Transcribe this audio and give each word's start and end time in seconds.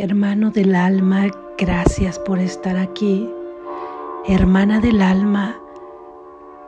Hermano 0.00 0.52
del 0.52 0.76
alma, 0.76 1.26
gracias 1.58 2.20
por 2.20 2.38
estar 2.38 2.76
aquí. 2.76 3.28
Hermana 4.28 4.78
del 4.78 5.02
alma, 5.02 5.56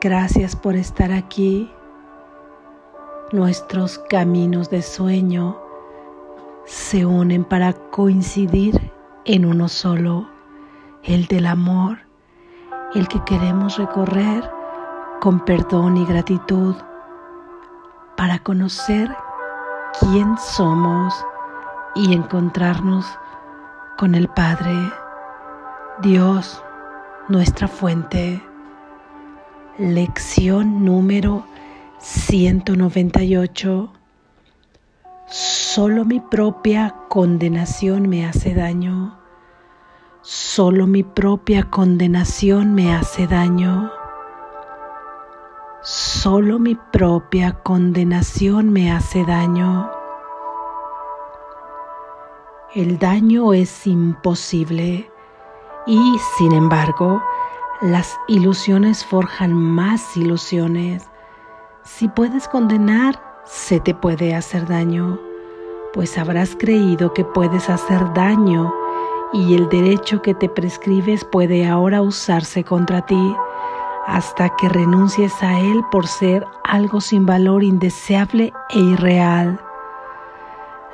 gracias 0.01 0.53
por 0.53 0.75
estar 0.75 1.13
aquí. 1.13 1.71
Nuestros 3.31 3.99
caminos 4.09 4.69
de 4.69 4.81
sueño 4.81 5.57
se 6.65 7.05
unen 7.05 7.45
para 7.45 7.71
coincidir 7.71 8.91
en 9.23 9.45
uno 9.45 9.69
solo, 9.69 10.27
el 11.01 11.25
del 11.27 11.45
amor, 11.45 11.99
el 12.95 13.07
que 13.07 13.23
queremos 13.23 13.77
recorrer 13.77 14.43
con 15.21 15.39
perdón 15.45 15.95
y 15.95 16.05
gratitud 16.05 16.75
para 18.17 18.39
conocer 18.39 19.09
quién 20.01 20.37
somos 20.37 21.25
y 21.95 22.13
encontrarnos 22.13 23.05
con 23.97 24.15
el 24.15 24.27
Padre, 24.29 24.73
Dios, 26.01 26.63
nuestra 27.27 27.67
fuente. 27.67 28.41
Lección 29.77 30.85
número 30.85 31.45
198. 31.99 33.93
Solo 35.27 36.05
mi 36.05 36.19
propia 36.19 36.95
condenación 37.09 38.09
me 38.09 38.25
hace 38.25 38.53
daño. 38.53 39.17
Solo 40.21 40.87
mi 40.87 41.03
propia 41.03 41.69
condenación 41.69 42.73
me 42.73 42.93
hace 42.95 43.27
daño. 43.27 43.91
Solo 45.81 46.59
mi 46.59 46.75
propia 46.75 47.53
condenación 47.53 48.71
me 48.71 48.91
hace 48.91 49.25
daño. 49.25 50.00
El 52.73 52.99
daño 52.99 53.53
es 53.53 53.85
imposible 53.85 55.11
y, 55.85 56.17
sin 56.37 56.53
embargo, 56.53 57.21
las 57.81 58.17
ilusiones 58.29 59.03
forjan 59.03 59.53
más 59.53 60.15
ilusiones. 60.15 61.03
Si 61.83 62.07
puedes 62.07 62.47
condenar, 62.47 63.21
se 63.43 63.81
te 63.81 63.93
puede 63.93 64.33
hacer 64.33 64.67
daño, 64.67 65.19
pues 65.93 66.17
habrás 66.17 66.55
creído 66.57 67.13
que 67.13 67.25
puedes 67.25 67.69
hacer 67.69 68.13
daño 68.13 68.73
y 69.33 69.53
el 69.53 69.67
derecho 69.67 70.21
que 70.21 70.33
te 70.33 70.47
prescribes 70.47 71.25
puede 71.25 71.67
ahora 71.67 72.01
usarse 72.01 72.63
contra 72.63 73.05
ti 73.05 73.35
hasta 74.07 74.47
que 74.55 74.69
renuncies 74.69 75.43
a 75.43 75.59
él 75.59 75.83
por 75.91 76.07
ser 76.07 76.47
algo 76.63 77.01
sin 77.01 77.25
valor 77.25 77.65
indeseable 77.65 78.53
e 78.69 78.79
irreal. 78.79 79.59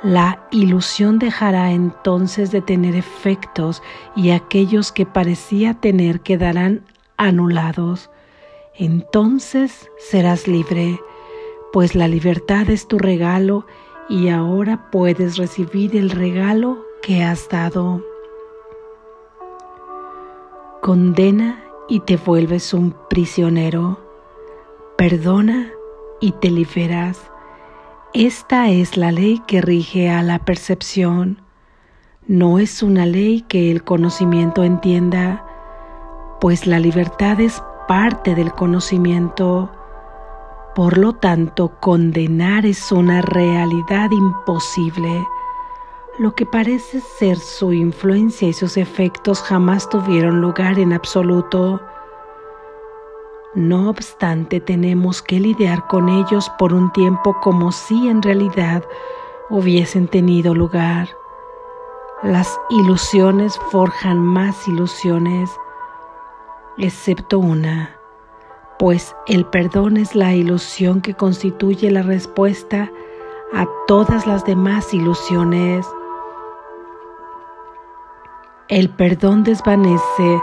La 0.02 0.46
ilusión 0.52 1.18
dejará 1.18 1.72
entonces 1.72 2.52
de 2.52 2.62
tener 2.62 2.94
efectos 2.94 3.82
y 4.14 4.30
aquellos 4.30 4.92
que 4.92 5.06
parecía 5.06 5.74
tener 5.74 6.20
quedarán 6.20 6.84
anulados. 7.16 8.08
Entonces 8.76 9.90
serás 9.98 10.46
libre, 10.46 11.00
pues 11.72 11.96
la 11.96 12.06
libertad 12.06 12.70
es 12.70 12.86
tu 12.86 12.96
regalo 12.96 13.66
y 14.08 14.28
ahora 14.28 14.88
puedes 14.92 15.36
recibir 15.36 15.96
el 15.96 16.10
regalo 16.10 16.78
que 17.02 17.24
has 17.24 17.48
dado. 17.48 18.00
Condena 20.80 21.64
y 21.88 22.00
te 22.00 22.16
vuelves 22.16 22.72
un 22.72 22.94
prisionero. 23.10 23.98
Perdona 24.96 25.72
y 26.20 26.32
te 26.32 26.50
liberas 26.50 27.32
esta 28.14 28.70
es 28.70 28.96
la 28.96 29.12
ley 29.12 29.42
que 29.46 29.60
rige 29.60 30.08
a 30.08 30.22
la 30.22 30.38
percepción. 30.38 31.42
No 32.26 32.58
es 32.58 32.82
una 32.82 33.04
ley 33.04 33.42
que 33.42 33.70
el 33.70 33.84
conocimiento 33.84 34.64
entienda, 34.64 35.44
pues 36.40 36.66
la 36.66 36.78
libertad 36.78 37.38
es 37.40 37.62
parte 37.86 38.34
del 38.34 38.52
conocimiento. 38.52 39.70
Por 40.74 40.96
lo 40.96 41.12
tanto, 41.14 41.78
condenar 41.80 42.64
es 42.64 42.90
una 42.92 43.20
realidad 43.20 44.10
imposible. 44.10 45.26
Lo 46.18 46.34
que 46.34 46.46
parece 46.46 47.00
ser 47.00 47.36
su 47.38 47.72
influencia 47.72 48.48
y 48.48 48.52
sus 48.52 48.76
efectos 48.76 49.42
jamás 49.42 49.88
tuvieron 49.88 50.40
lugar 50.40 50.78
en 50.78 50.92
absoluto. 50.92 51.80
No 53.58 53.90
obstante, 53.90 54.60
tenemos 54.60 55.20
que 55.20 55.40
lidiar 55.40 55.88
con 55.88 56.08
ellos 56.08 56.48
por 56.60 56.72
un 56.72 56.92
tiempo 56.92 57.40
como 57.40 57.72
si 57.72 58.06
en 58.06 58.22
realidad 58.22 58.84
hubiesen 59.50 60.06
tenido 60.06 60.54
lugar. 60.54 61.08
Las 62.22 62.56
ilusiones 62.70 63.58
forjan 63.72 64.20
más 64.20 64.68
ilusiones, 64.68 65.50
excepto 66.76 67.40
una, 67.40 67.98
pues 68.78 69.16
el 69.26 69.44
perdón 69.44 69.96
es 69.96 70.14
la 70.14 70.32
ilusión 70.34 71.00
que 71.00 71.14
constituye 71.14 71.90
la 71.90 72.02
respuesta 72.02 72.92
a 73.52 73.66
todas 73.88 74.24
las 74.24 74.44
demás 74.44 74.94
ilusiones. 74.94 75.84
El 78.68 78.88
perdón 78.90 79.42
desvanece 79.42 80.40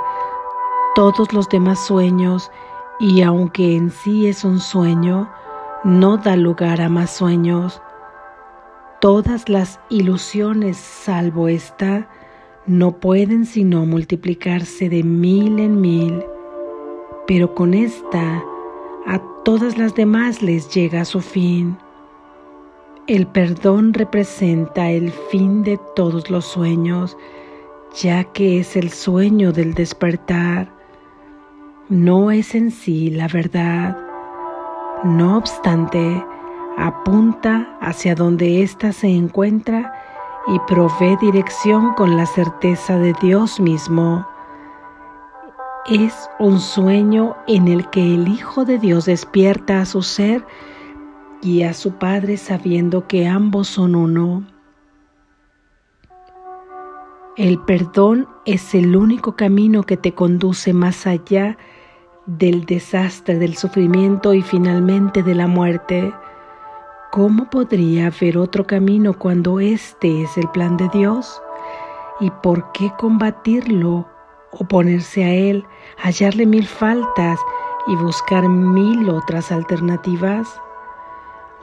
todos 0.95 1.31
los 1.31 1.47
demás 1.47 1.79
sueños 1.85 2.51
y 2.99 3.21
aunque 3.21 3.75
en 3.75 3.91
sí 3.91 4.27
es 4.27 4.43
un 4.43 4.59
sueño, 4.59 5.29
no 5.83 6.17
da 6.17 6.35
lugar 6.35 6.81
a 6.81 6.89
más 6.89 7.11
sueños. 7.11 7.81
Todas 9.01 9.49
las 9.49 9.79
ilusiones, 9.89 10.77
salvo 10.77 11.47
esta, 11.47 12.07
no 12.65 12.93
pueden 12.93 13.45
sino 13.45 13.85
multiplicarse 13.85 14.89
de 14.89 15.03
mil 15.03 15.59
en 15.59 15.79
mil, 15.79 16.23
pero 17.27 17.53
con 17.53 17.73
esta 17.73 18.43
a 19.05 19.21
todas 19.43 19.77
las 19.77 19.93
demás 19.93 20.41
les 20.41 20.73
llega 20.73 21.05
su 21.05 21.21
fin. 21.21 21.77
El 23.05 23.27
perdón 23.27 23.93
representa 23.93 24.89
el 24.89 25.11
fin 25.11 25.61
de 25.61 25.79
todos 25.95 26.31
los 26.31 26.45
sueños, 26.45 27.15
ya 28.01 28.23
que 28.23 28.59
es 28.59 28.75
el 28.75 28.89
sueño 28.89 29.51
del 29.51 29.75
despertar 29.75 30.74
no 31.89 32.31
es 32.31 32.55
en 32.55 32.71
sí 32.71 33.11
la 33.11 33.27
verdad. 33.27 33.97
No 35.03 35.37
obstante, 35.37 36.23
apunta 36.77 37.77
hacia 37.79 38.15
donde 38.15 38.63
ésta 38.63 38.91
se 38.91 39.07
encuentra 39.07 39.93
y 40.47 40.59
provee 40.67 41.17
dirección 41.21 41.93
con 41.93 42.17
la 42.17 42.25
certeza 42.25 42.97
de 42.97 43.13
Dios 43.21 43.59
mismo. 43.59 44.27
Es 45.85 46.29
un 46.39 46.59
sueño 46.59 47.35
en 47.47 47.67
el 47.67 47.89
que 47.91 48.15
el 48.15 48.27
Hijo 48.27 48.65
de 48.65 48.79
Dios 48.79 49.05
despierta 49.05 49.81
a 49.81 49.85
su 49.85 50.01
ser 50.01 50.43
y 51.41 51.61
a 51.63 51.73
su 51.73 51.93
Padre 51.93 52.37
sabiendo 52.37 53.07
que 53.07 53.27
ambos 53.27 53.67
son 53.67 53.93
uno. 53.93 54.43
El 57.37 57.59
perdón 57.59 58.27
es 58.45 58.73
el 58.73 58.95
único 58.95 59.35
camino 59.35 59.83
que 59.83 59.97
te 59.97 60.13
conduce 60.13 60.73
más 60.73 61.05
allá 61.05 61.57
del 62.25 62.65
desastre, 62.65 63.37
del 63.37 63.55
sufrimiento 63.55 64.33
y 64.33 64.41
finalmente 64.41 65.21
de 65.21 65.35
la 65.35 65.47
muerte. 65.47 66.13
¿Cómo 67.11 67.49
podría 67.49 68.07
haber 68.07 68.37
otro 68.37 68.65
camino 68.65 69.13
cuando 69.17 69.59
este 69.59 70.23
es 70.23 70.37
el 70.37 70.49
plan 70.49 70.75
de 70.77 70.89
Dios? 70.91 71.41
¿Y 72.19 72.29
por 72.41 72.71
qué 72.71 72.91
combatirlo, 72.97 74.07
oponerse 74.51 75.23
a 75.23 75.33
él, 75.33 75.65
hallarle 75.97 76.45
mil 76.45 76.65
faltas 76.65 77.39
y 77.87 77.95
buscar 77.95 78.47
mil 78.47 79.09
otras 79.09 79.51
alternativas? 79.51 80.47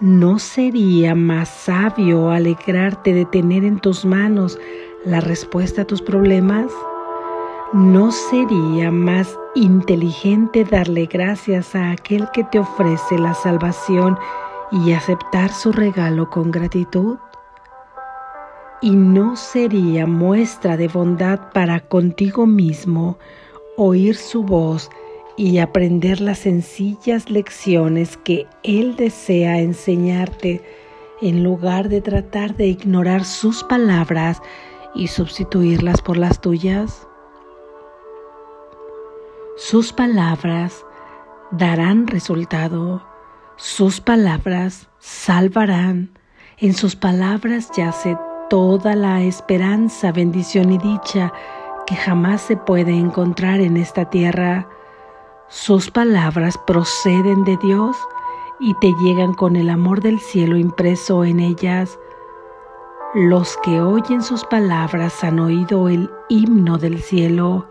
¿No 0.01 0.39
sería 0.39 1.15
más 1.15 1.49
sabio 1.49 2.31
alegrarte 2.31 3.13
de 3.13 3.25
tener 3.27 3.65
en 3.65 3.79
tus 3.79 4.05
manos 4.05 4.59
la 5.05 5.21
respuesta 5.21 5.83
a 5.83 5.85
tus 5.85 6.01
problemas? 6.01 6.73
¿No 7.75 8.13
sería 8.13 8.91
más 8.91 9.39
inteligente 9.55 10.63
darle 10.63 11.07
gracias 11.07 11.75
a 11.75 11.93
aquel 11.93 12.29
que 12.35 12.45
te 12.45 12.59
ofrece 12.59 13.19
la 13.19 13.33
salvación 13.33 14.19
y 14.71 14.93
aceptar 14.93 15.51
su 15.51 15.73
regalo 15.73 16.29
con 16.29 16.51
gratitud? 16.51 17.17
¿Y 18.83 18.91
no 18.91 19.37
sería 19.37 20.07
muestra 20.07 20.77
de 20.77 20.89
bondad 20.89 21.51
para 21.55 21.81
contigo 21.81 22.47
mismo 22.47 23.17
oír 23.79 24.17
su 24.17 24.43
voz 24.43 24.91
y 25.39 25.57
aprender 25.57 26.21
las 26.21 26.41
sencillas 26.41 27.31
lecciones 27.31 28.19
que 28.19 28.47
Él 28.63 28.97
desea 28.97 29.61
enseñarte 29.61 30.61
en 31.23 31.43
lugar 31.43 31.89
de 31.89 32.03
tratar 32.03 32.55
de 32.55 32.67
ignorar 32.67 33.25
sus 33.25 33.65
palabras 33.65 34.43
y 34.95 35.07
sustituirlas 35.07 36.03
por 36.03 36.19
las 36.19 36.39
tuyas? 36.39 37.09
Sus 39.65 39.93
palabras 39.93 40.85
darán 41.53 42.09
resultado, 42.09 43.01
sus 43.55 44.01
palabras 44.01 44.89
salvarán, 44.99 46.19
en 46.59 46.75
sus 46.75 46.97
palabras 46.97 47.71
yace 47.77 48.19
toda 48.51 48.97
la 48.97 49.23
esperanza, 49.23 50.11
bendición 50.11 50.73
y 50.73 50.79
dicha 50.79 51.33
que 51.87 51.95
jamás 51.95 52.41
se 52.41 52.57
puede 52.57 52.91
encontrar 52.91 53.61
en 53.61 53.77
esta 53.77 54.11
tierra. 54.11 54.69
Sus 55.49 55.93
palabras 55.93 56.59
proceden 56.67 57.45
de 57.45 57.57
Dios 57.59 57.97
y 58.59 58.75
te 58.81 58.93
llegan 59.01 59.33
con 59.33 59.55
el 59.55 59.71
amor 59.71 60.01
del 60.01 60.19
cielo 60.19 60.57
impreso 60.57 61.25
en 61.25 61.39
ellas. 61.39 62.01
Los 63.15 63.57
que 63.59 63.81
oyen 63.81 64.23
sus 64.23 64.45
palabras 64.45 65.23
han 65.23 65.39
oído 65.39 65.89
el 65.89 66.11
himno 66.29 66.79
del 66.79 67.01
cielo, 67.01 67.69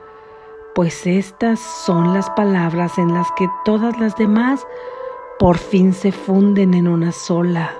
pues 0.73 1.05
estas 1.05 1.59
son 1.59 2.13
las 2.13 2.29
palabras 2.31 2.97
en 2.97 3.13
las 3.13 3.31
que 3.33 3.47
todas 3.65 3.99
las 3.99 4.15
demás 4.15 4.65
por 5.39 5.57
fin 5.57 5.93
se 5.93 6.11
funden 6.11 6.73
en 6.73 6.87
una 6.87 7.11
sola. 7.11 7.73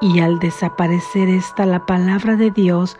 Y 0.00 0.20
al 0.20 0.38
desaparecer 0.38 1.28
esta 1.28 1.64
la 1.64 1.86
palabra 1.86 2.36
de 2.36 2.50
Dios 2.50 2.98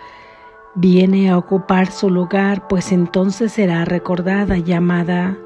viene 0.74 1.30
a 1.30 1.38
ocupar 1.38 1.90
su 1.90 2.10
lugar, 2.10 2.68
pues 2.68 2.92
entonces 2.92 3.52
será 3.52 3.84
recordada, 3.84 4.56
llamada. 4.56 5.36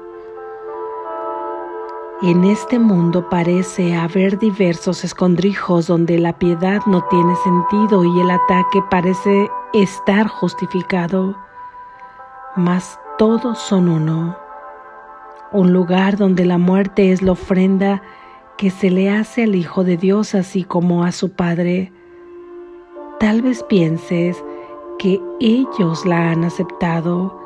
En 2.21 2.43
este 2.43 2.77
mundo 2.77 3.27
parece 3.29 3.95
haber 3.95 4.37
diversos 4.37 5.03
escondrijos 5.03 5.87
donde 5.87 6.19
la 6.19 6.37
piedad 6.37 6.81
no 6.85 7.03
tiene 7.09 7.35
sentido 7.37 8.03
y 8.05 8.21
el 8.21 8.29
ataque 8.29 8.83
parece 8.91 9.49
estar 9.73 10.27
justificado, 10.27 11.35
mas 12.55 12.99
todos 13.17 13.57
son 13.59 13.87
uno, 13.87 14.37
un 15.51 15.73
lugar 15.73 16.17
donde 16.17 16.45
la 16.45 16.57
muerte 16.57 17.11
es 17.11 17.21
la 17.21 17.33
ofrenda 17.33 18.01
que 18.57 18.69
se 18.69 18.89
le 18.89 19.09
hace 19.09 19.43
al 19.43 19.55
Hijo 19.55 19.83
de 19.83 19.97
Dios 19.97 20.35
así 20.35 20.63
como 20.63 21.03
a 21.03 21.11
su 21.11 21.31
Padre. 21.31 21.91
Tal 23.19 23.41
vez 23.41 23.63
pienses 23.63 24.43
que 24.99 25.19
ellos 25.39 26.05
la 26.05 26.31
han 26.31 26.43
aceptado. 26.43 27.39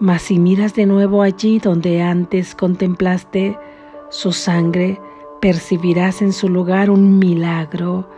Mas 0.00 0.22
si 0.22 0.38
miras 0.38 0.74
de 0.74 0.86
nuevo 0.86 1.22
allí 1.22 1.58
donde 1.58 2.02
antes 2.02 2.54
contemplaste 2.54 3.58
su 4.10 4.32
sangre, 4.32 5.00
percibirás 5.40 6.22
en 6.22 6.32
su 6.32 6.48
lugar 6.48 6.88
un 6.90 7.18
milagro. 7.18 8.08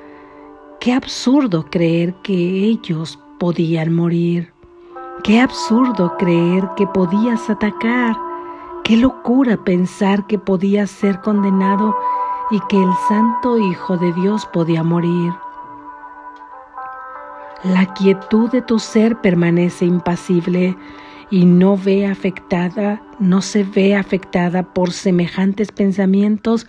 Qué 0.79 0.93
absurdo 0.93 1.67
creer 1.71 2.15
que 2.23 2.35
ellos 2.35 3.19
podían 3.39 3.95
morir. 3.95 4.53
Qué 5.25 5.41
absurdo 5.41 6.17
creer 6.17 6.67
que 6.77 6.87
podías 6.87 7.51
atacar. 7.51 8.17
Qué 8.85 8.97
locura 8.97 9.59
pensar 9.59 10.27
que 10.27 10.39
podías 10.39 10.91
ser 10.91 11.21
condenado 11.21 11.95
y 12.51 12.59
que 12.69 12.83
el 12.83 12.91
Santo 13.09 13.59
Hijo 13.59 13.99
de 13.99 14.13
Dios 14.15 14.47
podía 14.47 14.83
morir. 14.83 15.33
La 17.65 17.93
quietud 17.93 18.51
de 18.51 18.63
tu 18.63 18.79
ser 18.79 19.21
permanece 19.21 19.85
impasible 19.85 20.77
y 21.29 21.45
no 21.45 21.77
ve 21.77 22.07
afectada, 22.07 23.03
no 23.19 23.43
se 23.43 23.65
ve 23.65 23.97
afectada 23.97 24.63
por 24.63 24.93
semejantes 24.93 25.71
pensamientos 25.71 26.67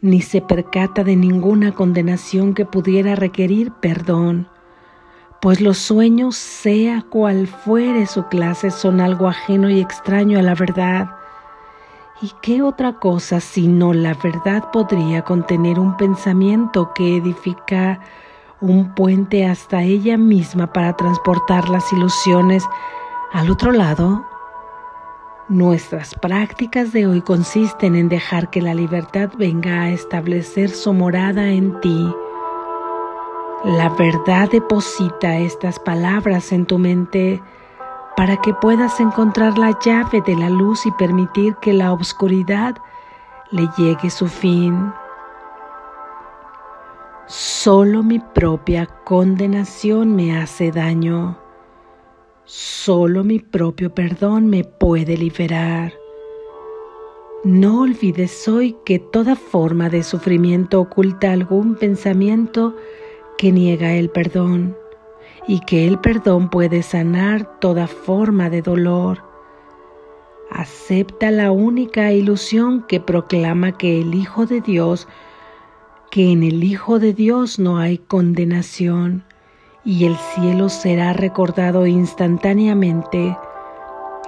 ni 0.00 0.22
se 0.22 0.40
percata 0.40 1.02
de 1.02 1.16
ninguna 1.16 1.72
condenación 1.72 2.54
que 2.54 2.64
pudiera 2.64 3.16
requerir 3.16 3.72
perdón, 3.72 4.46
pues 5.40 5.60
los 5.60 5.78
sueños, 5.78 6.36
sea 6.36 7.02
cual 7.02 7.46
fuere 7.46 8.06
su 8.06 8.24
clase, 8.24 8.70
son 8.70 9.00
algo 9.00 9.28
ajeno 9.28 9.70
y 9.70 9.80
extraño 9.80 10.38
a 10.38 10.42
la 10.42 10.54
verdad. 10.54 11.10
¿Y 12.20 12.32
qué 12.42 12.62
otra 12.62 12.94
cosa 12.94 13.40
sino 13.40 13.92
la 13.92 14.14
verdad 14.14 14.70
podría 14.72 15.22
contener 15.22 15.78
un 15.78 15.96
pensamiento 15.96 16.92
que 16.92 17.16
edifica 17.16 18.00
un 18.60 18.94
puente 18.94 19.46
hasta 19.46 19.82
ella 19.82 20.16
misma 20.16 20.72
para 20.72 20.96
transportar 20.96 21.68
las 21.68 21.92
ilusiones 21.92 22.64
al 23.32 23.50
otro 23.50 23.72
lado. 23.72 24.26
Nuestras 25.48 26.14
prácticas 26.14 26.92
de 26.92 27.06
hoy 27.06 27.22
consisten 27.22 27.96
en 27.96 28.08
dejar 28.08 28.50
que 28.50 28.60
la 28.60 28.74
libertad 28.74 29.30
venga 29.38 29.82
a 29.82 29.90
establecer 29.90 30.70
su 30.70 30.92
morada 30.92 31.48
en 31.48 31.80
ti. 31.80 32.14
La 33.64 33.88
verdad 33.88 34.48
deposita 34.48 35.36
estas 35.36 35.80
palabras 35.80 36.52
en 36.52 36.64
tu 36.64 36.78
mente 36.78 37.42
para 38.16 38.36
que 38.40 38.54
puedas 38.54 39.00
encontrar 39.00 39.58
la 39.58 39.76
llave 39.80 40.20
de 40.20 40.36
la 40.36 40.48
luz 40.48 40.86
y 40.86 40.92
permitir 40.92 41.56
que 41.56 41.72
la 41.72 41.92
oscuridad 41.92 42.76
le 43.50 43.68
llegue 43.76 44.10
su 44.10 44.28
fin. 44.28 44.92
Solo 47.26 48.04
mi 48.04 48.20
propia 48.20 48.86
condenación 49.04 50.14
me 50.14 50.38
hace 50.38 50.70
daño. 50.70 51.36
Solo 52.44 53.24
mi 53.24 53.40
propio 53.40 53.92
perdón 53.92 54.46
me 54.46 54.62
puede 54.62 55.16
liberar. 55.16 55.92
No 57.42 57.82
olvides 57.82 58.46
hoy 58.46 58.76
que 58.84 58.98
toda 58.98 59.34
forma 59.34 59.88
de 59.90 60.04
sufrimiento 60.04 60.80
oculta 60.80 61.32
algún 61.32 61.74
pensamiento 61.74 62.76
que 63.38 63.52
niega 63.52 63.94
el 63.94 64.10
perdón 64.10 64.76
y 65.46 65.60
que 65.60 65.86
el 65.86 65.98
perdón 65.98 66.50
puede 66.50 66.82
sanar 66.82 67.58
toda 67.60 67.86
forma 67.86 68.50
de 68.50 68.60
dolor. 68.60 69.22
Acepta 70.50 71.30
la 71.30 71.50
única 71.50 72.12
ilusión 72.12 72.84
que 72.86 73.00
proclama 73.00 73.72
que 73.78 74.00
el 74.00 74.14
Hijo 74.14 74.44
de 74.44 74.60
Dios 74.60 75.08
que 76.10 76.32
en 76.32 76.42
el 76.42 76.64
Hijo 76.64 76.98
de 76.98 77.12
Dios 77.12 77.58
no 77.58 77.78
hay 77.78 77.98
condenación 77.98 79.24
y 79.84 80.06
el 80.06 80.16
cielo 80.16 80.68
será 80.68 81.12
recordado 81.12 81.86
instantáneamente. 81.86 83.36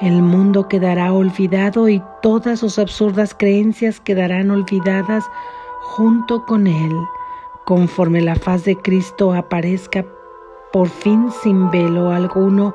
El 0.01 0.23
mundo 0.23 0.69
quedará 0.69 1.13
olvidado 1.13 1.89
y 1.89 2.03
todas 2.23 2.61
sus 2.61 2.79
absurdas 2.79 3.35
creencias 3.35 4.01
quedarán 4.01 4.51
olvidadas 4.51 5.25
junto 5.83 6.45
con 6.45 6.67
él, 6.67 6.93
conforme 7.71 8.21
la 8.21 8.35
faz 8.35 8.65
de 8.65 8.75
Cristo 8.75 9.33
aparezca 9.33 10.05
por 10.73 10.89
fin 10.89 11.31
sin 11.41 11.71
velo 11.71 12.11
alguno 12.11 12.75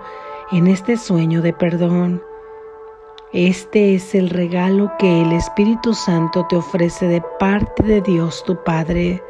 en 0.53 0.68
este 0.68 0.95
sueño 0.95 1.42
de 1.42 1.51
perdón. 1.51 2.24
Este 3.33 3.95
es 3.95 4.15
el 4.15 4.30
regalo 4.30 4.89
que 4.97 5.21
el 5.21 5.33
Espíritu 5.33 5.94
Santo 5.94 6.45
te 6.47 6.56
ofrece 6.56 7.09
de 7.09 7.21
parte 7.39 7.83
de 7.83 8.00
Dios 8.00 8.42
tu 8.45 8.56
Padre. 8.63 9.21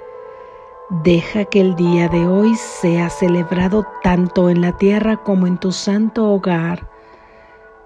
Deja 1.03 1.45
que 1.45 1.61
el 1.61 1.75
día 1.75 2.09
de 2.09 2.27
hoy 2.27 2.53
sea 2.53 3.09
celebrado 3.09 3.87
tanto 4.03 4.51
en 4.51 4.61
la 4.61 4.77
tierra 4.77 5.17
como 5.17 5.47
en 5.47 5.57
tu 5.57 5.71
santo 5.71 6.31
hogar. 6.31 6.87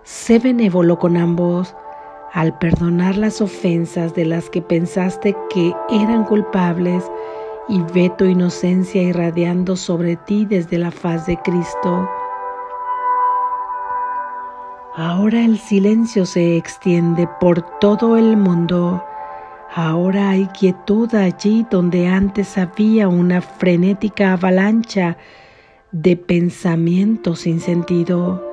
Sé 0.03 0.37
benévolo 0.37 0.99
con 0.99 1.15
ambos 1.15 1.73
al 2.33 2.57
perdonar 2.57 3.15
las 3.15 3.39
ofensas 3.39 4.13
de 4.15 4.25
las 4.25 4.49
que 4.49 4.61
pensaste 4.61 5.33
que 5.49 5.73
eran 5.89 6.25
culpables 6.25 7.09
y 7.69 7.81
ve 7.93 8.11
tu 8.17 8.25
inocencia 8.25 9.01
irradiando 9.01 9.75
sobre 9.75 10.15
ti 10.15 10.45
desde 10.45 10.79
la 10.79 10.91
faz 10.91 11.27
de 11.27 11.37
Cristo. 11.37 12.09
Ahora 14.95 15.45
el 15.45 15.59
silencio 15.59 16.25
se 16.25 16.57
extiende 16.57 17.29
por 17.39 17.61
todo 17.79 18.17
el 18.17 18.35
mundo. 18.35 19.03
Ahora 19.73 20.31
hay 20.31 20.47
quietud 20.47 21.13
allí 21.13 21.65
donde 21.69 22.07
antes 22.07 22.57
había 22.57 23.07
una 23.07 23.39
frenética 23.39 24.33
avalancha 24.33 25.17
de 25.91 26.17
pensamientos 26.17 27.41
sin 27.41 27.61
sentido. 27.61 28.43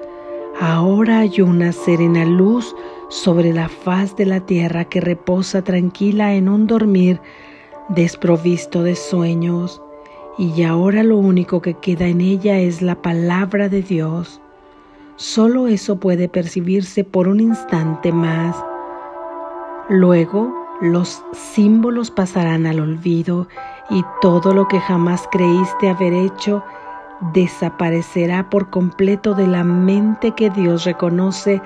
Ahora 0.61 1.21
hay 1.21 1.41
una 1.41 1.73
serena 1.73 2.25
luz 2.27 2.77
sobre 3.09 3.53
la 3.53 3.69
faz 3.69 4.15
de 4.17 4.27
la 4.27 4.41
tierra 4.41 4.85
que 4.85 5.01
reposa 5.01 5.63
tranquila 5.63 6.35
en 6.35 6.49
un 6.49 6.67
dormir 6.67 7.21
desprovisto 7.89 8.83
de 8.83 8.97
sueños. 8.97 9.83
Y 10.39 10.63
ahora 10.65 11.03
lo 11.03 11.17
único 11.17 11.63
que 11.63 11.75
queda 11.75 12.07
en 12.07 12.21
ella 12.21 12.59
es 12.59 12.83
la 12.83 13.01
palabra 13.01 13.69
de 13.69 13.83
Dios. 13.83 14.41
Solo 15.17 15.67
eso 15.67 15.97
puede 15.97 16.29
percibirse 16.29 17.05
por 17.05 17.27
un 17.27 17.41
instante 17.41 18.13
más. 18.13 18.57
Luego 19.89 20.53
los 20.83 21.23
símbolos 21.33 22.11
pasarán 22.11 22.67
al 22.67 22.81
olvido 22.81 23.49
y 23.89 24.05
todo 24.21 24.53
lo 24.53 24.69
que 24.69 24.79
jamás 24.79 25.27
creíste 25.31 25.89
haber 25.89 26.13
hecho 26.13 26.63
desaparecerá 27.33 28.51
por 28.51 28.69
completo 28.69 29.35
de 29.35 29.47
la 29.47 29.65
mente 29.65 30.33
que 30.33 30.51
Dios 30.51 30.85
reconoce 30.85 31.63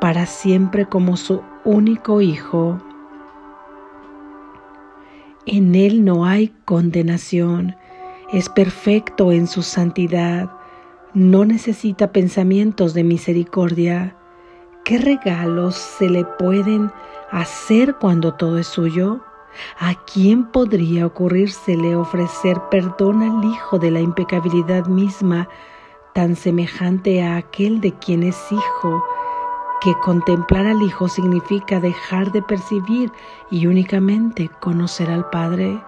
para 0.00 0.26
siempre 0.26 0.86
como 0.86 1.16
su 1.16 1.42
único 1.64 2.20
Hijo. 2.20 2.78
En 5.50 5.74
Él 5.74 6.04
no 6.04 6.26
hay 6.26 6.52
condenación, 6.64 7.74
es 8.32 8.48
perfecto 8.50 9.32
en 9.32 9.46
su 9.46 9.62
santidad 9.62 10.50
no 11.14 11.46
necesita 11.46 12.12
pensamientos 12.12 12.92
de 12.92 13.02
misericordia. 13.02 14.14
¿Qué 14.84 14.98
regalos 14.98 15.74
se 15.74 16.08
le 16.08 16.24
pueden 16.24 16.92
hacer 17.30 17.96
cuando 17.96 18.34
todo 18.34 18.58
es 18.58 18.66
suyo? 18.66 19.20
¿A 19.78 19.94
quién 20.04 20.44
podría 20.44 21.06
ocurrírsele 21.06 21.96
ofrecer 21.96 22.60
perdón 22.70 23.22
al 23.22 23.42
Hijo 23.42 23.78
de 23.78 23.90
la 23.90 24.00
impecabilidad 24.00 24.86
misma, 24.86 25.48
tan 26.14 26.36
semejante 26.36 27.22
a 27.22 27.36
aquel 27.36 27.80
de 27.80 27.92
quien 27.92 28.22
es 28.22 28.36
Hijo, 28.52 29.02
que 29.80 29.94
contemplar 30.00 30.66
al 30.66 30.82
Hijo 30.82 31.08
significa 31.08 31.80
dejar 31.80 32.32
de 32.32 32.42
percibir 32.42 33.12
y 33.50 33.66
únicamente 33.66 34.50
conocer 34.60 35.10
al 35.10 35.28
Padre? 35.30 35.82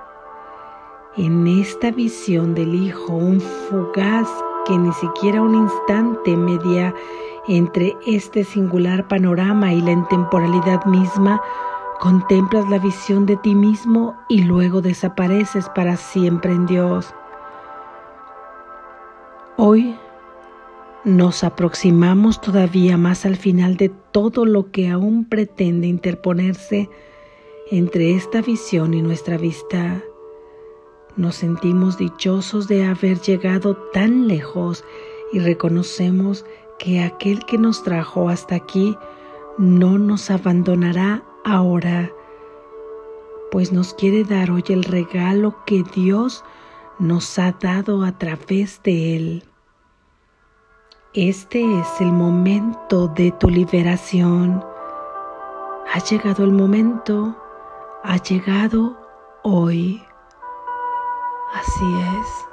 En 1.17 1.47
esta 1.47 1.91
visión 1.91 2.55
del 2.55 2.75
Hijo, 2.75 3.13
un 3.13 3.41
fugaz 3.41 4.29
que 4.67 4.79
ni 4.79 4.93
siquiera 4.93 5.43
un 5.43 5.55
instante 5.55 6.37
media 6.37 6.95
entre 7.49 7.97
este 8.07 8.45
singular 8.45 9.09
panorama 9.09 9.73
y 9.73 9.81
la 9.81 9.91
intemporalidad 9.91 10.85
misma, 10.85 11.41
contemplas 11.99 12.69
la 12.71 12.79
visión 12.79 13.27
de 13.27 13.37
ti 13.37 13.55
mismo 13.55 14.17
y 14.29 14.45
luego 14.45 14.81
desapareces 14.81 15.69
para 15.71 15.97
siempre 15.97 16.53
en 16.53 16.67
Dios. 16.67 17.15
Hoy 19.57 19.99
nos 21.05 21.45
aproximamos 21.45 22.41
todavía 22.41 22.97
más 22.99 23.25
al 23.25 23.37
final 23.37 23.77
de 23.77 23.89
todo 23.89 24.45
lo 24.45 24.71
que 24.71 24.91
aún 24.91 25.25
pretende 25.25 25.87
interponerse 25.87 26.91
entre 27.71 28.15
esta 28.15 28.43
visión 28.43 28.93
y 28.93 29.01
nuestra 29.01 29.39
vista. 29.39 30.03
Nos 31.17 31.37
sentimos 31.37 31.97
dichosos 31.97 32.69
de 32.69 32.85
haber 32.85 33.21
llegado 33.21 33.77
tan 33.93 34.29
lejos 34.29 34.85
y 35.33 35.39
reconocemos 35.39 36.45
que 36.79 37.01
aquel 37.01 37.45
que 37.47 37.59
nos 37.59 37.83
trajo 37.83 38.29
hasta 38.29 38.55
aquí 38.55 38.97
no 39.59 39.99
nos 39.99 40.31
abandonará 40.31 41.25
ahora, 41.45 42.11
pues 43.51 43.73
nos 43.73 43.95
quiere 43.95 44.25
dar 44.25 44.51
hoy 44.51 44.65
el 44.69 44.85
regalo 44.85 45.57
que 45.67 45.83
Dios 45.95 46.45
nos 46.99 47.39
ha 47.39 47.53
dado 47.53 48.05
a 48.05 48.19
través 48.19 48.83
de 48.83 49.17
Él. 49.17 49.50
Este 51.13 51.61
es 51.81 52.01
el 52.01 52.13
momento 52.13 53.09
de 53.09 53.33
tu 53.33 53.51
liberación. 53.51 54.65
Ha 55.93 55.99
llegado 55.99 56.45
el 56.45 56.53
momento, 56.53 57.35
ha 58.05 58.17
llegado 58.19 58.97
hoy. 59.43 60.07
Así 61.53 62.01
es. 62.01 62.47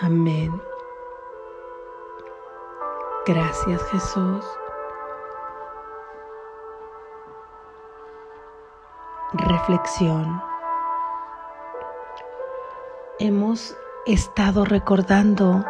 Amén. 0.00 0.60
Gracias 3.26 3.80
Jesús. 3.92 4.44
Reflexión. 9.34 10.42
Hemos 13.20 13.76
estado 14.04 14.64
recordando 14.64 15.64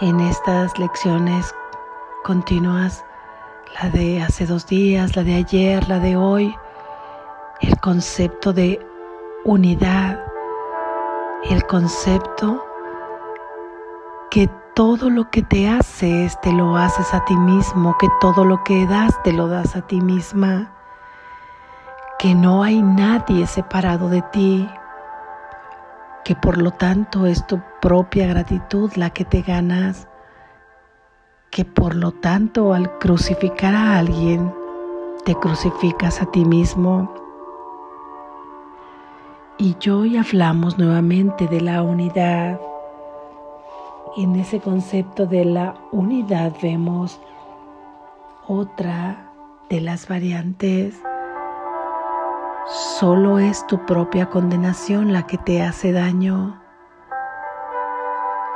en 0.00 0.18
estas 0.20 0.76
lecciones 0.78 1.54
continuas, 2.24 3.04
la 3.80 3.90
de 3.90 4.22
hace 4.22 4.44
dos 4.44 4.66
días, 4.66 5.14
la 5.14 5.22
de 5.22 5.36
ayer, 5.36 5.88
la 5.88 6.00
de 6.00 6.16
hoy, 6.16 6.54
el 7.60 7.78
concepto 7.80 8.52
de 8.52 8.84
unidad, 9.44 10.20
el 11.48 11.64
concepto 11.66 12.64
que 14.30 14.50
todo 14.74 15.10
lo 15.10 15.30
que 15.30 15.42
te 15.42 15.68
haces 15.68 16.40
te 16.40 16.52
lo 16.52 16.76
haces 16.76 17.14
a 17.14 17.24
ti 17.24 17.36
mismo, 17.36 17.96
que 17.98 18.08
todo 18.20 18.44
lo 18.44 18.64
que 18.64 18.86
das 18.86 19.22
te 19.22 19.32
lo 19.32 19.46
das 19.46 19.76
a 19.76 19.82
ti 19.82 20.00
misma, 20.00 20.72
que 22.18 22.34
no 22.34 22.64
hay 22.64 22.82
nadie 22.82 23.46
separado 23.46 24.08
de 24.08 24.22
ti, 24.22 24.68
que 26.24 26.34
por 26.34 26.58
lo 26.58 26.72
tanto 26.72 27.26
es 27.26 27.46
tu 27.46 27.60
propia 27.84 28.26
gratitud 28.26 28.90
la 28.96 29.10
que 29.10 29.26
te 29.26 29.42
ganas, 29.42 30.08
que 31.50 31.66
por 31.66 31.94
lo 31.94 32.12
tanto 32.12 32.72
al 32.72 32.98
crucificar 32.98 33.74
a 33.74 33.98
alguien 33.98 34.50
te 35.26 35.34
crucificas 35.34 36.22
a 36.22 36.30
ti 36.30 36.46
mismo 36.46 37.12
y 39.58 39.76
hoy 39.90 40.16
hablamos 40.16 40.78
nuevamente 40.78 41.46
de 41.46 41.60
la 41.60 41.82
unidad. 41.82 42.58
En 44.16 44.34
ese 44.36 44.60
concepto 44.60 45.26
de 45.26 45.44
la 45.44 45.74
unidad 45.92 46.54
vemos 46.62 47.20
otra 48.48 49.30
de 49.68 49.82
las 49.82 50.08
variantes. 50.08 50.98
Solo 52.98 53.38
es 53.38 53.66
tu 53.66 53.84
propia 53.84 54.30
condenación 54.30 55.12
la 55.12 55.26
que 55.26 55.36
te 55.36 55.60
hace 55.60 55.92
daño. 55.92 56.63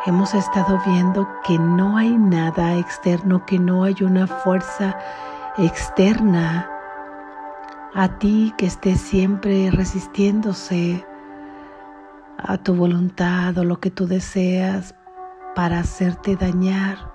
Hemos 0.08 0.32
estado 0.32 0.80
viendo 0.86 1.28
que 1.44 1.58
no 1.58 1.98
hay 1.98 2.16
nada 2.16 2.78
externo, 2.78 3.44
que 3.44 3.58
no 3.58 3.84
hay 3.84 3.94
una 4.00 4.26
fuerza 4.26 4.96
externa 5.58 6.66
a 7.94 8.18
ti 8.18 8.54
que 8.56 8.64
estés 8.64 9.02
siempre 9.02 9.70
resistiéndose 9.70 11.06
a 12.38 12.56
tu 12.56 12.74
voluntad 12.74 13.58
o 13.58 13.64
lo 13.64 13.80
que 13.80 13.90
tú 13.90 14.06
deseas 14.06 14.94
para 15.54 15.80
hacerte 15.80 16.36
dañar 16.36 17.12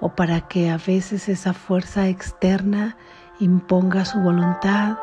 o 0.00 0.10
para 0.10 0.42
que 0.42 0.68
a 0.68 0.76
veces 0.76 1.30
esa 1.30 1.54
fuerza 1.54 2.06
externa 2.06 2.98
imponga 3.40 4.04
su 4.04 4.18
voluntad 4.20 4.98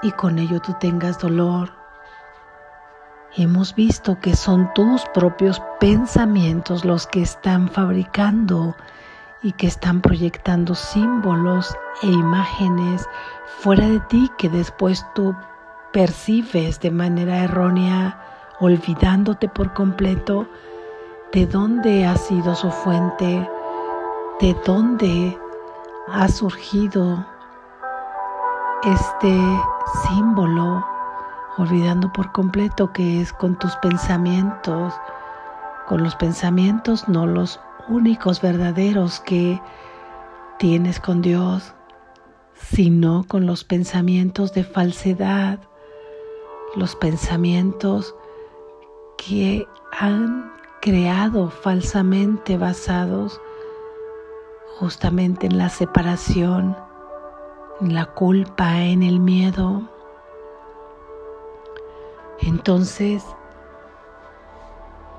y 0.00 0.12
con 0.12 0.38
ello 0.38 0.60
tú 0.60 0.74
tengas 0.80 1.18
dolor. 1.18 1.75
Hemos 3.38 3.74
visto 3.74 4.18
que 4.18 4.34
son 4.34 4.72
tus 4.72 5.04
propios 5.12 5.60
pensamientos 5.78 6.86
los 6.86 7.06
que 7.06 7.20
están 7.20 7.68
fabricando 7.68 8.74
y 9.42 9.52
que 9.52 9.66
están 9.66 10.00
proyectando 10.00 10.74
símbolos 10.74 11.76
e 12.02 12.06
imágenes 12.06 13.06
fuera 13.58 13.86
de 13.88 14.00
ti 14.00 14.30
que 14.38 14.48
después 14.48 15.04
tú 15.14 15.36
percibes 15.92 16.80
de 16.80 16.90
manera 16.90 17.44
errónea, 17.44 18.18
olvidándote 18.58 19.50
por 19.50 19.74
completo 19.74 20.48
de 21.30 21.44
dónde 21.44 22.06
ha 22.06 22.16
sido 22.16 22.54
su 22.54 22.70
fuente, 22.70 23.46
de 24.40 24.56
dónde 24.64 25.38
ha 26.08 26.26
surgido 26.28 27.26
este 28.82 29.38
símbolo, 30.06 30.95
olvidando 31.58 32.12
por 32.12 32.32
completo 32.32 32.92
que 32.92 33.20
es 33.20 33.32
con 33.32 33.58
tus 33.58 33.74
pensamientos, 33.76 34.94
con 35.86 36.02
los 36.02 36.16
pensamientos 36.16 37.08
no 37.08 37.26
los 37.26 37.60
únicos 37.88 38.40
verdaderos 38.40 39.20
que 39.20 39.60
tienes 40.58 41.00
con 41.00 41.22
Dios, 41.22 41.74
sino 42.54 43.24
con 43.28 43.46
los 43.46 43.64
pensamientos 43.64 44.52
de 44.52 44.64
falsedad, 44.64 45.60
los 46.74 46.96
pensamientos 46.96 48.14
que 49.16 49.66
han 49.92 50.52
creado 50.82 51.50
falsamente 51.50 52.56
basados 52.56 53.40
justamente 54.78 55.46
en 55.46 55.58
la 55.58 55.68
separación, 55.68 56.76
en 57.80 57.94
la 57.94 58.06
culpa, 58.06 58.82
en 58.82 59.02
el 59.02 59.20
miedo. 59.20 59.95
Entonces, 62.40 63.24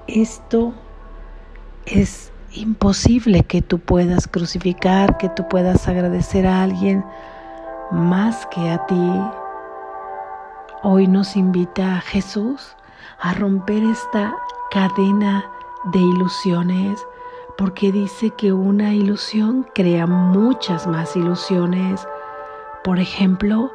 esto 0.07 0.73
es 1.85 2.31
imposible 2.53 3.43
que 3.43 3.61
tú 3.61 3.79
puedas 3.79 4.27
crucificar, 4.27 5.17
que 5.17 5.29
tú 5.29 5.47
puedas 5.47 5.87
agradecer 5.87 6.47
a 6.47 6.63
alguien 6.63 7.03
más 7.91 8.45
que 8.47 8.69
a 8.69 8.85
ti. 8.85 9.11
Hoy 10.83 11.07
nos 11.07 11.35
invita 11.35 11.97
a 11.97 12.01
Jesús 12.01 12.75
a 13.19 13.33
romper 13.33 13.83
esta 13.83 14.35
cadena 14.71 15.43
de 15.91 15.99
ilusiones, 15.99 17.05
porque 17.57 17.91
dice 17.91 18.29
que 18.31 18.53
una 18.53 18.93
ilusión 18.93 19.67
crea 19.73 20.05
muchas 20.05 20.85
más 20.85 21.15
ilusiones. 21.15 22.07
Por 22.83 22.99
ejemplo, 22.99 23.71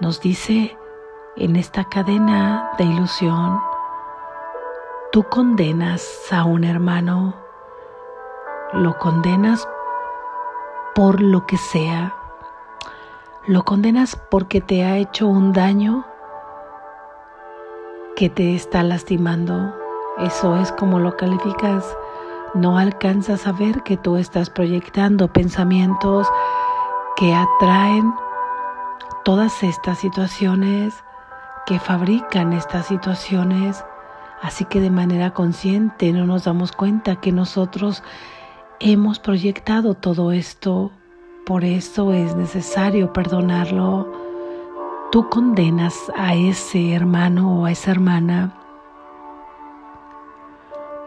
nos 0.00 0.20
dice 0.20 0.76
en 1.38 1.56
esta 1.56 1.84
cadena 1.84 2.72
de 2.78 2.84
ilusión, 2.84 3.60
tú 5.12 5.24
condenas 5.24 6.04
a 6.32 6.44
un 6.44 6.64
hermano 6.64 7.34
lo 8.72 8.98
condenas 8.98 9.66
por 10.94 11.22
lo 11.22 11.46
que 11.46 11.56
sea, 11.56 12.14
lo 13.46 13.64
condenas 13.64 14.16
porque 14.30 14.60
te 14.60 14.84
ha 14.84 14.96
hecho 14.96 15.26
un 15.26 15.52
daño 15.52 16.04
que 18.16 18.28
te 18.28 18.54
está 18.54 18.82
lastimando. 18.82 19.72
Eso 20.18 20.56
es 20.56 20.72
como 20.72 20.98
lo 20.98 21.16
calificas. 21.16 21.96
No 22.52 22.76
alcanzas 22.76 23.46
a 23.46 23.52
ver 23.52 23.82
que 23.84 23.96
tú 23.96 24.16
estás 24.16 24.50
proyectando 24.50 25.32
pensamientos 25.32 26.28
que 27.16 27.34
atraen 27.34 28.12
todas 29.24 29.62
estas 29.62 29.98
situaciones 29.98 31.04
que 31.68 31.78
fabrican 31.78 32.54
estas 32.54 32.86
situaciones, 32.86 33.84
así 34.40 34.64
que 34.64 34.80
de 34.80 34.88
manera 34.88 35.34
consciente 35.34 36.14
no 36.14 36.24
nos 36.24 36.44
damos 36.44 36.72
cuenta 36.72 37.16
que 37.16 37.30
nosotros 37.30 38.02
hemos 38.80 39.18
proyectado 39.18 39.92
todo 39.92 40.32
esto, 40.32 40.90
por 41.44 41.64
eso 41.64 42.14
es 42.14 42.34
necesario 42.36 43.12
perdonarlo. 43.12 44.10
Tú 45.12 45.28
condenas 45.28 45.94
a 46.16 46.34
ese 46.34 46.94
hermano 46.94 47.60
o 47.60 47.66
a 47.66 47.72
esa 47.72 47.90
hermana 47.90 48.54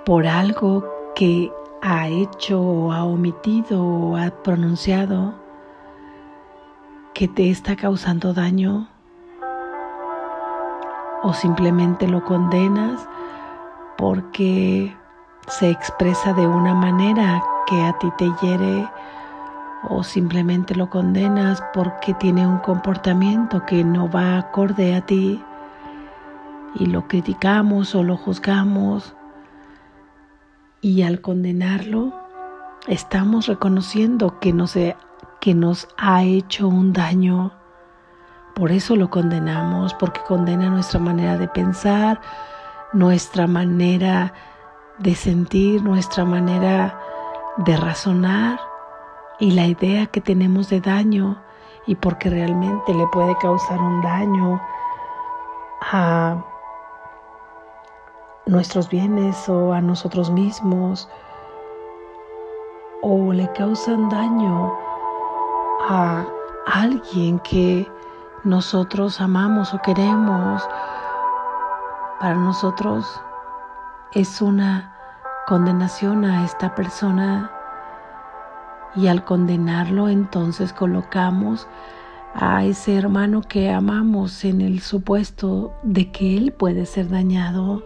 por 0.06 0.28
algo 0.28 0.86
que 1.16 1.52
ha 1.82 2.08
hecho 2.08 2.62
o 2.62 2.92
ha 2.92 3.04
omitido 3.04 3.84
o 3.84 4.16
ha 4.16 4.30
pronunciado 4.30 5.34
que 7.16 7.28
te 7.28 7.50
está 7.50 7.76
causando 7.76 8.36
daño 8.36 8.88
o 11.24 11.34
simplemente 11.34 12.08
lo 12.08 12.24
condenas 12.24 13.08
porque 13.98 14.96
se 15.48 15.70
expresa 15.70 16.34
de 16.34 16.48
una 16.48 16.74
manera 16.74 17.44
que 17.68 17.84
a 17.84 17.94
ti 18.00 18.12
te 18.18 18.32
hiere 18.42 18.90
o 19.90 20.04
simplemente 20.04 20.76
lo 20.76 20.90
condenas 20.90 21.64
porque 21.74 22.14
tiene 22.14 22.46
un 22.48 22.60
comportamiento 22.60 23.66
que 23.66 23.84
no 23.84 24.10
va 24.10 24.38
acorde 24.38 24.96
a 24.96 25.06
ti 25.06 25.44
y 26.76 26.86
lo 26.86 27.08
criticamos 27.08 27.96
o 27.96 28.04
lo 28.04 28.18
juzgamos 28.18 29.16
y 30.82 31.04
al 31.04 31.22
condenarlo 31.22 32.14
estamos 32.88 33.48
reconociendo 33.48 34.40
que 34.40 34.54
nos, 34.54 34.76
que 35.40 35.54
nos 35.54 35.88
ha 35.98 36.24
hecho 36.24 36.68
un 36.68 36.94
daño. 36.94 37.61
Por 38.62 38.72
eso 38.72 38.96
lo 38.96 39.10
condenamos, 39.10 39.92
porque 39.96 40.22
condena 40.22 40.70
nuestra 40.70 41.00
manera 41.00 41.36
de 41.36 41.48
pensar, 41.48 42.22
nuestra 42.94 43.48
manera 43.48 44.36
de 45.00 45.16
sentir, 45.16 45.82
nuestra 45.82 46.26
manera 46.26 46.96
de 47.58 47.76
razonar 47.76 48.60
y 49.40 49.50
la 49.54 49.66
idea 49.66 50.06
que 50.06 50.22
tenemos 50.22 50.70
de 50.70 50.80
daño 50.80 51.42
y 51.88 51.96
porque 51.96 52.30
realmente 52.30 52.94
le 52.94 53.08
puede 53.08 53.36
causar 53.38 53.80
un 53.80 54.00
daño 54.04 54.62
a 55.92 56.46
nuestros 58.46 58.90
bienes 58.90 59.50
o 59.50 59.74
a 59.74 59.82
nosotros 59.82 60.30
mismos 60.30 61.10
o 63.02 63.34
le 63.34 63.52
causan 63.54 64.08
daño 64.10 64.72
a 65.90 66.28
alguien 66.68 67.40
que 67.40 67.90
nosotros 68.44 69.22
amamos 69.22 69.74
o 69.74 69.82
queremos, 69.82 70.64
para 72.20 72.36
nosotros 72.36 73.06
es 74.14 74.42
una 74.42 74.96
condenación 75.48 76.26
a 76.26 76.44
esta 76.46 76.74
persona 76.74 77.52
y 78.96 79.08
al 79.08 79.24
condenarlo 79.24 80.10
entonces 80.10 80.74
colocamos 80.74 81.68
a 82.34 82.64
ese 82.64 82.96
hermano 82.96 83.42
que 83.42 83.72
amamos 83.72 84.44
en 84.44 84.62
el 84.62 84.82
supuesto 84.82 85.74
de 85.84 86.12
que 86.12 86.38
él 86.38 86.52
puede 86.52 86.86
ser 86.86 87.10
dañado, 87.10 87.84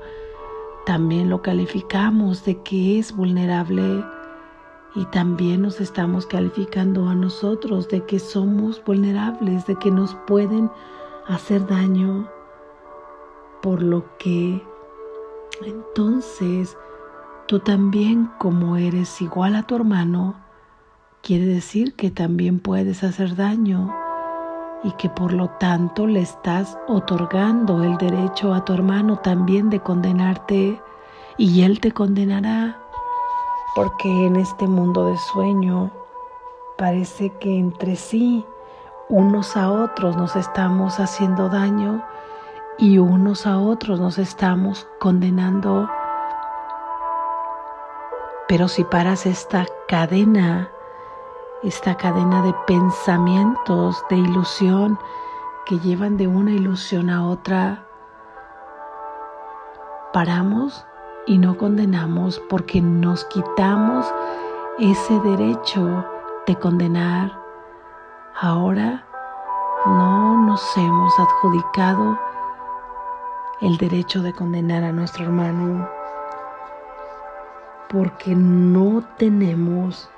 también 0.85 1.29
lo 1.29 1.41
calificamos 1.41 2.45
de 2.45 2.61
que 2.61 2.99
es 2.99 3.15
vulnerable 3.15 4.05
y 4.95 5.05
también 5.05 5.61
nos 5.61 5.81
estamos 5.81 6.25
calificando 6.25 7.09
a 7.09 7.15
nosotros 7.15 7.89
de 7.89 8.05
que 8.05 8.19
somos 8.19 8.81
vulnerables, 8.83 9.65
de 9.67 9.75
que 9.75 9.91
nos 9.91 10.15
pueden 10.25 10.71
hacer 11.27 11.67
daño, 11.67 12.29
por 13.61 13.83
lo 13.83 14.05
que 14.17 14.63
entonces 15.65 16.77
tú 17.47 17.59
también 17.59 18.29
como 18.37 18.77
eres 18.77 19.21
igual 19.21 19.55
a 19.55 19.63
tu 19.63 19.75
hermano, 19.75 20.35
quiere 21.21 21.45
decir 21.45 21.95
que 21.95 22.09
también 22.09 22.59
puedes 22.59 23.03
hacer 23.03 23.35
daño 23.35 23.93
y 24.83 24.91
que 24.93 25.09
por 25.09 25.33
lo 25.33 25.49
tanto 25.59 26.07
le 26.07 26.21
estás 26.21 26.77
otorgando 26.87 27.83
el 27.83 27.97
derecho 27.97 28.53
a 28.53 28.63
tu 28.63 28.73
hermano 28.73 29.17
también 29.17 29.69
de 29.69 29.79
condenarte 29.79 30.79
y 31.37 31.63
él 31.63 31.79
te 31.79 31.91
condenará 31.91 32.84
porque 33.75 34.25
en 34.25 34.37
este 34.37 34.67
mundo 34.67 35.07
de 35.07 35.17
sueño 35.17 35.91
parece 36.77 37.29
que 37.37 37.57
entre 37.57 37.95
sí 37.95 38.45
unos 39.09 39.55
a 39.55 39.69
otros 39.69 40.15
nos 40.17 40.35
estamos 40.35 40.99
haciendo 40.99 41.49
daño 41.49 42.03
y 42.77 42.97
unos 42.97 43.45
a 43.45 43.59
otros 43.59 43.99
nos 43.99 44.17
estamos 44.17 44.87
condenando. 44.99 45.87
Pero 48.47 48.67
si 48.67 48.83
paras 48.83 49.25
esta 49.25 49.65
cadena 49.87 50.71
esta 51.63 51.95
cadena 51.95 52.43
de 52.43 52.53
pensamientos, 52.67 54.03
de 54.09 54.17
ilusión 54.17 54.99
que 55.65 55.79
llevan 55.79 56.15
de 56.15 56.27
una 56.27 56.51
ilusión 56.51 57.09
a 57.09 57.25
otra, 57.25 57.87
paramos 60.13 60.85
y 61.27 61.37
no 61.37 61.57
condenamos 61.57 62.41
porque 62.49 62.81
nos 62.81 63.25
quitamos 63.25 64.05
ese 64.79 65.19
derecho 65.21 66.05
de 66.45 66.55
condenar. 66.55 67.31
Ahora 68.39 69.05
no 69.85 70.45
nos 70.45 70.77
hemos 70.77 71.13
adjudicado 71.19 72.19
el 73.61 73.77
derecho 73.77 74.21
de 74.21 74.33
condenar 74.33 74.83
a 74.83 74.91
nuestro 74.91 75.25
hermano 75.25 75.87
porque 77.89 78.35
no 78.35 79.03
tenemos 79.17 80.09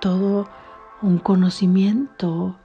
todo 0.00 0.48
un 1.02 1.18
conocimiento 1.18 2.56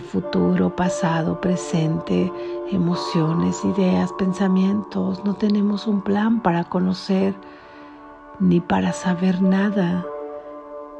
futuro, 0.00 0.74
pasado, 0.74 1.40
presente, 1.40 2.32
emociones, 2.70 3.64
ideas, 3.64 4.12
pensamientos. 4.14 5.24
No 5.24 5.34
tenemos 5.34 5.86
un 5.86 6.02
plan 6.02 6.40
para 6.40 6.64
conocer 6.64 7.34
ni 8.40 8.60
para 8.60 8.92
saber 8.92 9.42
nada 9.42 10.04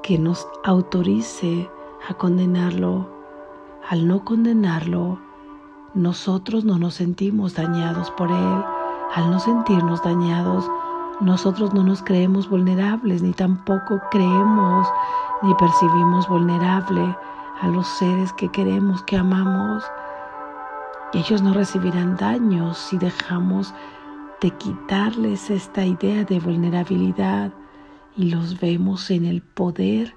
que 0.03 0.19
nos 0.19 0.47
autorice 0.65 1.71
a 2.09 2.15
condenarlo. 2.15 3.09
Al 3.89 4.07
no 4.07 4.25
condenarlo, 4.25 5.19
nosotros 5.95 6.65
no 6.65 6.79
nos 6.79 6.95
sentimos 6.95 7.55
dañados 7.55 8.11
por 8.13 8.31
él. 8.31 8.65
Al 9.15 9.31
no 9.31 9.39
sentirnos 9.41 10.03
dañados, 10.03 10.71
nosotros 11.21 11.75
no 11.75 11.83
nos 11.83 12.03
creemos 12.03 12.49
vulnerables, 12.49 13.23
ni 13.23 13.33
tampoco 13.33 14.01
creemos 14.11 14.89
ni 15.43 15.55
percibimos 15.55 16.29
vulnerable 16.29 17.17
a 17.63 17.69
los 17.69 17.87
seres 17.87 18.33
que 18.33 18.51
queremos, 18.51 19.03
que 19.05 19.17
amamos. 19.17 19.85
Ellos 21.15 21.43
no 21.43 21.55
recibirán 21.55 22.17
daño 22.17 22.75
si 22.75 22.99
dejamos 22.99 23.73
de 24.41 24.51
quitarles 24.51 25.49
esta 25.49 25.85
idea 25.85 26.25
de 26.25 26.41
vulnerabilidad 26.41 27.53
y 28.17 28.31
los 28.31 28.61
vemos 28.61 29.11
en 29.11 29.25
el 29.25 29.41
poder 29.43 30.15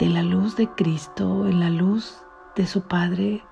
de 0.00 0.06
la 0.08 0.22
luz 0.24 0.56
de 0.56 0.68
Cristo, 0.68 1.46
en 1.46 1.60
la 1.60 1.70
luz 1.70 2.18
de 2.56 2.66
su 2.66 2.82
Padre. 2.82 3.44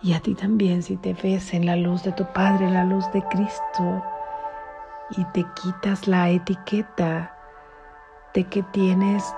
Y 0.00 0.12
a 0.12 0.20
ti 0.20 0.34
también 0.34 0.84
si 0.84 0.96
te 0.96 1.14
ves 1.14 1.52
en 1.52 1.66
la 1.66 1.74
luz 1.74 2.04
de 2.04 2.12
tu 2.12 2.24
Padre, 2.32 2.68
en 2.68 2.74
la 2.74 2.84
luz 2.84 3.10
de 3.12 3.22
Cristo 3.24 4.02
y 5.16 5.24
te 5.32 5.44
quitas 5.60 6.06
la 6.06 6.30
etiqueta 6.30 7.34
de 8.34 8.44
que 8.44 8.62
tienes 8.62 9.34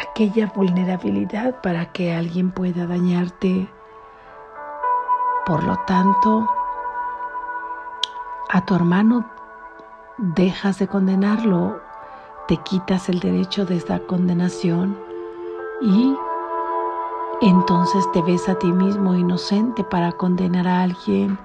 aquella 0.00 0.46
vulnerabilidad 0.46 1.60
para 1.60 1.86
que 1.92 2.14
alguien 2.14 2.50
pueda 2.50 2.86
dañarte. 2.86 3.68
Por 5.46 5.62
lo 5.64 5.76
tanto, 5.86 6.48
a 8.50 8.64
tu 8.64 8.74
hermano 8.74 9.24
dejas 10.18 10.78
de 10.78 10.88
condenarlo, 10.88 11.80
te 12.48 12.56
quitas 12.58 13.08
el 13.08 13.20
derecho 13.20 13.64
de 13.64 13.76
esta 13.76 13.98
condenación 14.00 14.98
y 15.80 16.16
entonces 17.42 18.10
te 18.12 18.22
ves 18.22 18.48
a 18.48 18.58
ti 18.58 18.72
mismo 18.72 19.14
inocente 19.14 19.84
para 19.84 20.12
condenar 20.12 20.66
a 20.66 20.82
alguien 20.82 21.38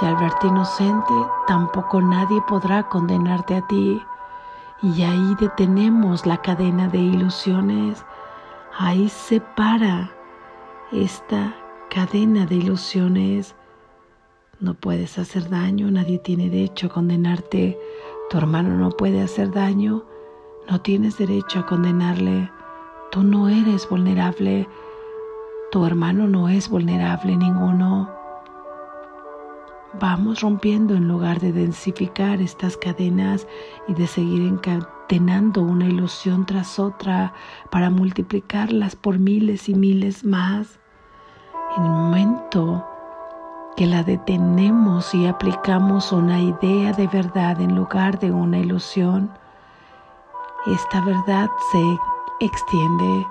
y 0.00 0.06
al 0.06 0.16
verte 0.16 0.48
inocente, 0.48 1.14
tampoco 1.46 2.00
nadie 2.00 2.40
podrá 2.42 2.88
condenarte 2.88 3.56
a 3.56 3.66
ti. 3.66 4.02
Y 4.82 5.02
ahí 5.02 5.34
detenemos 5.40 6.26
la 6.26 6.38
cadena 6.38 6.88
de 6.88 6.98
ilusiones. 6.98 8.04
Ahí 8.76 9.08
se 9.08 9.40
para 9.40 10.10
esta 10.92 11.54
cadena 11.90 12.44
de 12.44 12.56
ilusiones. 12.56 13.54
No 14.60 14.74
puedes 14.74 15.18
hacer 15.18 15.48
daño, 15.48 15.90
nadie 15.90 16.18
tiene 16.18 16.50
derecho 16.50 16.88
a 16.88 16.90
condenarte. 16.90 17.78
Tu 18.30 18.38
hermano 18.38 18.76
no 18.76 18.90
puede 18.90 19.22
hacer 19.22 19.52
daño, 19.52 20.04
no 20.68 20.80
tienes 20.80 21.18
derecho 21.18 21.60
a 21.60 21.66
condenarle. 21.66 22.50
Tú 23.10 23.22
no 23.22 23.48
eres 23.48 23.88
vulnerable. 23.88 24.68
Tu 25.70 25.84
hermano 25.84 26.26
no 26.26 26.48
es 26.48 26.68
vulnerable 26.68 27.36
ninguno. 27.36 28.23
Vamos 30.00 30.40
rompiendo 30.40 30.94
en 30.94 31.06
lugar 31.06 31.40
de 31.40 31.52
densificar 31.52 32.40
estas 32.40 32.76
cadenas 32.76 33.46
y 33.86 33.94
de 33.94 34.08
seguir 34.08 34.42
encadenando 34.42 35.62
una 35.62 35.86
ilusión 35.86 36.46
tras 36.46 36.80
otra 36.80 37.32
para 37.70 37.90
multiplicarlas 37.90 38.96
por 38.96 39.20
miles 39.20 39.68
y 39.68 39.74
miles 39.74 40.24
más. 40.24 40.80
En 41.76 41.84
el 41.84 41.90
momento 41.90 42.84
que 43.76 43.86
la 43.86 44.02
detenemos 44.02 45.14
y 45.14 45.26
aplicamos 45.26 46.10
una 46.10 46.40
idea 46.40 46.92
de 46.92 47.06
verdad 47.06 47.60
en 47.60 47.76
lugar 47.76 48.18
de 48.18 48.32
una 48.32 48.58
ilusión, 48.58 49.30
esta 50.66 51.04
verdad 51.04 51.48
se 51.70 51.98
extiende 52.40 53.26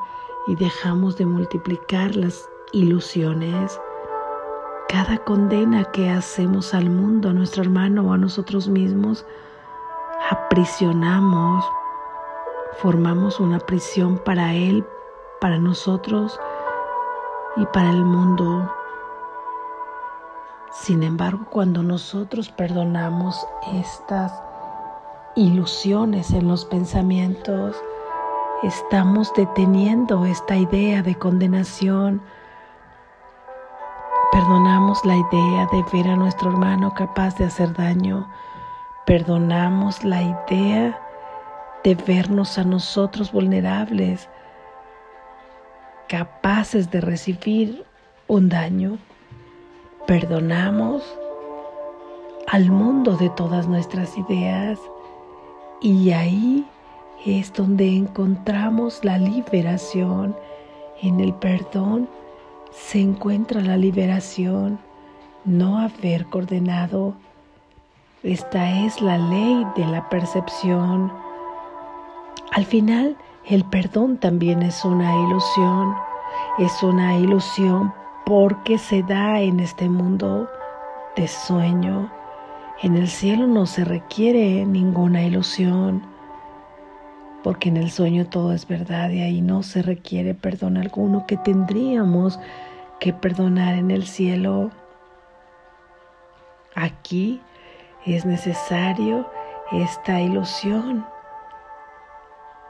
y 0.48 0.56
dejamos 0.56 1.18
de 1.18 1.26
multiplicar 1.26 2.16
las 2.16 2.50
ilusiones. 2.72 3.80
Cada 4.90 5.18
condena 5.18 5.86
que 5.86 6.10
hacemos 6.10 6.74
al 6.74 6.90
mundo, 6.90 7.30
a 7.30 7.34
nuestro 7.34 7.64
hermano 7.64 8.04
o 8.04 8.14
a 8.14 8.18
nosotros 8.18 8.68
mismos, 8.68 9.26
aprisionamos, 10.30 11.66
formamos 12.78 13.40
una 13.40 13.60
prisión 13.60 14.18
para 14.20 14.54
él, 14.54 14.86
para 15.42 15.58
nosotros 15.58 16.40
y 17.58 17.66
para 17.68 17.90
el 17.90 18.04
mundo. 18.04 18.72
Sin 20.72 21.04
embargo, 21.04 21.46
cuando 21.50 21.84
nosotros 21.84 22.50
perdonamos 22.50 23.46
estas 23.74 24.34
ilusiones 25.36 26.32
en 26.32 26.48
los 26.48 26.66
pensamientos, 26.66 27.76
estamos 28.64 29.32
deteniendo 29.36 30.26
esta 30.26 30.56
idea 30.56 31.04
de 31.04 31.16
condenación. 31.16 32.22
Perdonamos 34.34 35.06
la 35.06 35.16
idea 35.16 35.68
de 35.72 35.86
ver 35.94 36.08
a 36.08 36.16
nuestro 36.16 36.50
hermano 36.50 36.92
capaz 36.96 37.38
de 37.38 37.46
hacer 37.46 37.72
daño. 37.72 38.28
Perdonamos 39.06 40.04
la 40.04 40.24
idea 40.24 41.00
de 41.84 41.94
vernos 41.94 42.58
a 42.58 42.64
nosotros 42.64 43.32
vulnerables, 43.32 44.28
capaces 46.10 46.90
de 46.90 47.00
recibir 47.00 47.86
un 48.28 48.50
daño. 48.50 48.98
Perdonamos 50.08 51.04
al 52.48 52.72
mundo 52.72 53.16
de 53.16 53.30
todas 53.30 53.68
nuestras 53.68 54.18
ideas 54.18 54.80
y 55.80 56.10
ahí 56.10 56.68
es 57.24 57.54
donde 57.54 57.88
encontramos 57.96 59.06
la 59.06 59.20
liberación. 59.20 60.36
En 61.04 61.20
el 61.20 61.36
perdón 61.36 62.10
se 62.74 63.00
encuentra 63.00 63.62
la 63.62 63.78
liberación, 63.78 64.80
no 65.46 65.80
haber 65.80 66.26
coordenado. 66.26 67.14
Esta 68.24 68.86
es 68.86 69.02
la 69.02 69.18
ley 69.18 69.66
de 69.76 69.86
la 69.86 70.10
percepción. 70.10 71.12
Al 72.52 72.66
final, 72.66 73.18
el 73.46 73.64
perdón 73.66 74.18
también 74.18 74.62
es 74.62 74.84
una 74.86 75.14
ilusión. 75.28 75.96
Es 76.60 76.84
una 76.84 77.18
ilusión 77.18 77.94
porque 78.26 78.78
se 78.78 79.04
da 79.04 79.42
en 79.42 79.60
este 79.60 79.90
mundo 79.90 80.48
de 81.16 81.28
sueño 81.28 82.10
en 82.84 82.98
el 82.98 83.08
cielo 83.08 83.48
no 83.48 83.66
se 83.66 83.86
requiere 83.86 84.66
ninguna 84.66 85.24
ilusión, 85.24 86.04
porque 87.44 87.70
en 87.70 87.78
el 87.78 87.92
sueño 87.92 88.28
todo 88.28 88.54
es 88.54 88.68
verdad 88.68 89.10
y 89.10 89.22
ahí 89.22 89.42
no 89.42 89.64
se 89.64 89.82
requiere 89.82 90.34
perdón 90.34 90.78
alguno 90.78 91.26
que 91.28 91.38
tendríamos 91.38 92.40
que 93.00 93.14
perdonar 93.14 93.76
en 93.76 93.92
el 93.92 94.08
cielo. 94.08 94.72
Aquí 96.74 97.42
es 98.06 98.26
necesario 98.26 99.30
esta 99.72 100.22
ilusión. 100.22 101.06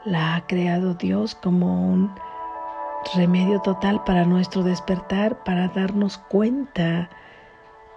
La 0.04 0.36
ha 0.36 0.46
creado 0.46 0.94
Dios 0.94 1.34
como 1.34 1.92
un 1.92 2.12
remedio 3.14 3.60
total 3.60 4.02
para 4.04 4.24
nuestro 4.24 4.62
despertar, 4.62 5.42
para 5.44 5.68
darnos 5.68 6.18
cuenta 6.18 7.08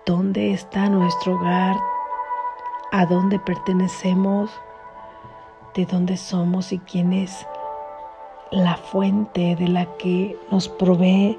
dónde 0.06 0.54
está 0.54 0.90
nuestro 0.90 1.36
hogar, 1.36 1.76
a 2.92 3.06
dónde 3.06 3.40
pertenecemos, 3.40 4.52
de 5.78 5.86
dónde 5.86 6.18
somos 6.18 6.74
y 6.74 6.80
quién 6.80 7.14
es 7.14 7.46
la 8.50 8.78
fuente 8.78 9.56
de 9.56 9.68
la 9.68 9.86
que 9.98 10.36
nos 10.50 10.68
provee 10.68 11.38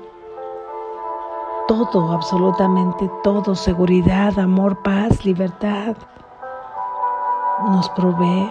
todo, 1.67 2.13
absolutamente 2.13 3.11
todo, 3.25 3.57
seguridad, 3.57 4.39
amor, 4.39 4.81
paz, 4.85 5.25
libertad. 5.25 5.97
Nos 7.67 7.91
provee 7.91 8.49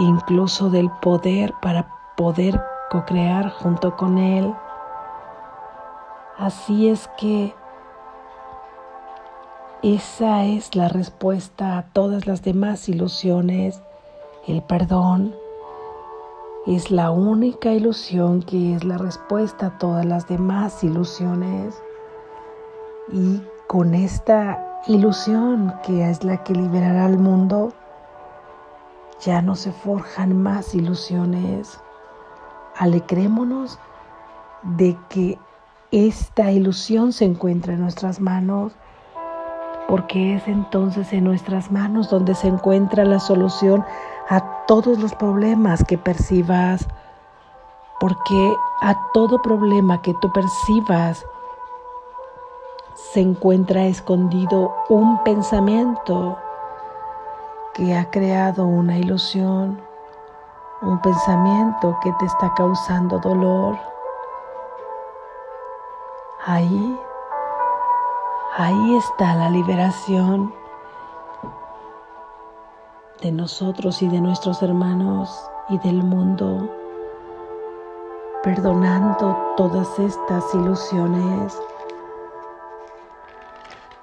incluso 0.00 0.70
del 0.70 0.90
poder 1.02 1.52
para 1.60 1.94
poder 2.16 2.58
co-crear 2.90 3.50
junto 3.50 3.94
con 3.94 4.16
Él. 4.16 4.54
Así 6.38 6.88
es 6.88 7.08
que 7.18 7.54
esa 9.82 10.44
es 10.44 10.74
la 10.74 10.88
respuesta 10.88 11.76
a 11.76 11.82
todas 11.82 12.26
las 12.26 12.42
demás 12.42 12.88
ilusiones. 12.88 13.82
El 14.44 14.60
perdón 14.60 15.36
es 16.66 16.90
la 16.90 17.12
única 17.12 17.70
ilusión 17.70 18.42
que 18.42 18.74
es 18.74 18.82
la 18.82 18.98
respuesta 18.98 19.66
a 19.66 19.78
todas 19.78 20.04
las 20.04 20.26
demás 20.26 20.82
ilusiones. 20.82 21.80
Y 23.12 23.40
con 23.68 23.94
esta 23.94 24.80
ilusión 24.88 25.72
que 25.84 26.10
es 26.10 26.24
la 26.24 26.42
que 26.42 26.54
liberará 26.54 27.04
al 27.04 27.18
mundo, 27.18 27.72
ya 29.20 29.42
no 29.42 29.54
se 29.54 29.70
forjan 29.70 30.42
más 30.42 30.74
ilusiones. 30.74 31.78
Alegrémonos 32.76 33.78
de 34.64 34.98
que 35.08 35.38
esta 35.92 36.50
ilusión 36.50 37.12
se 37.12 37.26
encuentra 37.26 37.74
en 37.74 37.80
nuestras 37.80 38.18
manos 38.18 38.72
porque 39.88 40.34
es 40.36 40.48
entonces 40.48 41.12
en 41.12 41.24
nuestras 41.24 41.70
manos 41.70 42.10
donde 42.10 42.34
se 42.34 42.48
encuentra 42.48 43.04
la 43.04 43.20
solución 43.20 43.84
a 44.32 44.64
todos 44.66 44.98
los 44.98 45.14
problemas 45.14 45.84
que 45.84 45.98
percibas, 45.98 46.88
porque 48.00 48.56
a 48.80 48.96
todo 49.12 49.42
problema 49.42 50.00
que 50.00 50.14
tú 50.14 50.32
percibas 50.32 51.26
se 52.94 53.20
encuentra 53.20 53.84
escondido 53.84 54.74
un 54.88 55.22
pensamiento 55.22 56.38
que 57.74 57.94
ha 57.94 58.10
creado 58.10 58.64
una 58.64 58.96
ilusión, 58.96 59.82
un 60.80 60.98
pensamiento 61.02 61.98
que 62.02 62.10
te 62.12 62.24
está 62.24 62.54
causando 62.54 63.18
dolor. 63.18 63.78
Ahí 66.46 66.98
Ahí 68.54 68.96
está 68.96 69.34
la 69.34 69.48
liberación 69.48 70.52
de 73.22 73.32
nosotros 73.32 74.02
y 74.02 74.08
de 74.08 74.20
nuestros 74.20 74.62
hermanos 74.62 75.30
y 75.68 75.78
del 75.78 76.02
mundo, 76.02 76.70
perdonando 78.42 79.36
todas 79.56 79.98
estas 79.98 80.44
ilusiones. 80.54 81.58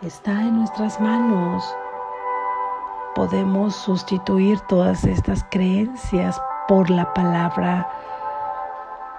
Está 0.02 0.32
en 0.32 0.60
nuestras 0.60 1.00
manos. 1.00 1.64
Podemos 3.16 3.76
sustituir 3.76 4.60
todas 4.62 5.04
estas 5.04 5.46
creencias 5.52 6.42
por 6.68 6.90
la 6.90 7.14
palabra 7.14 7.90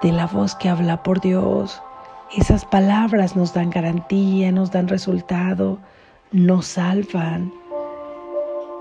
de 0.02 0.12
la 0.12 0.26
voz 0.26 0.54
que 0.54 0.68
habla 0.68 1.02
por 1.02 1.20
Dios 1.20 1.82
esas 2.32 2.64
palabras 2.64 3.34
nos 3.34 3.54
dan 3.54 3.70
garantía, 3.70 4.52
nos 4.52 4.70
dan 4.70 4.86
resultado, 4.86 5.78
nos 6.30 6.66
salvan. 6.66 7.52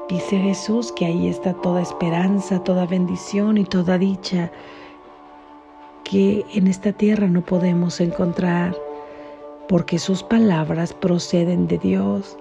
Dice 0.10 0.40
Jesús 0.40 0.92
que 0.92 1.06
ahí 1.06 1.28
está 1.28 1.54
toda 1.54 1.84
esperanza, 1.84 2.64
toda 2.64 2.88
bendición 2.88 3.60
y 3.60 3.64
toda 3.64 4.00
dicha 4.00 4.52
que 6.04 6.44
en 6.56 6.66
esta 6.66 6.92
tierra 6.92 7.28
no 7.28 7.42
podemos 7.42 8.02
encontrar, 8.02 8.76
porque 9.68 10.00
sus 10.00 10.24
palabras 10.24 10.96
proceden 10.96 11.68
de 11.68 11.78
Dios 11.78 12.36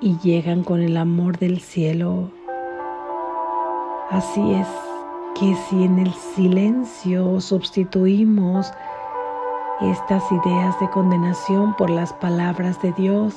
y 0.00 0.16
llegan 0.18 0.62
con 0.62 0.80
el 0.80 0.96
amor 0.96 1.38
del 1.38 1.58
cielo. 1.58 2.30
Así 4.10 4.52
es 4.52 4.68
que 5.34 5.56
si 5.68 5.82
en 5.82 5.98
el 5.98 6.14
silencio 6.36 7.40
sustituimos 7.40 8.72
estas 9.80 10.22
ideas 10.30 10.78
de 10.78 10.88
condenación 10.90 11.74
por 11.74 11.90
las 11.90 12.12
palabras 12.12 12.80
de 12.80 12.92
Dios 12.92 13.34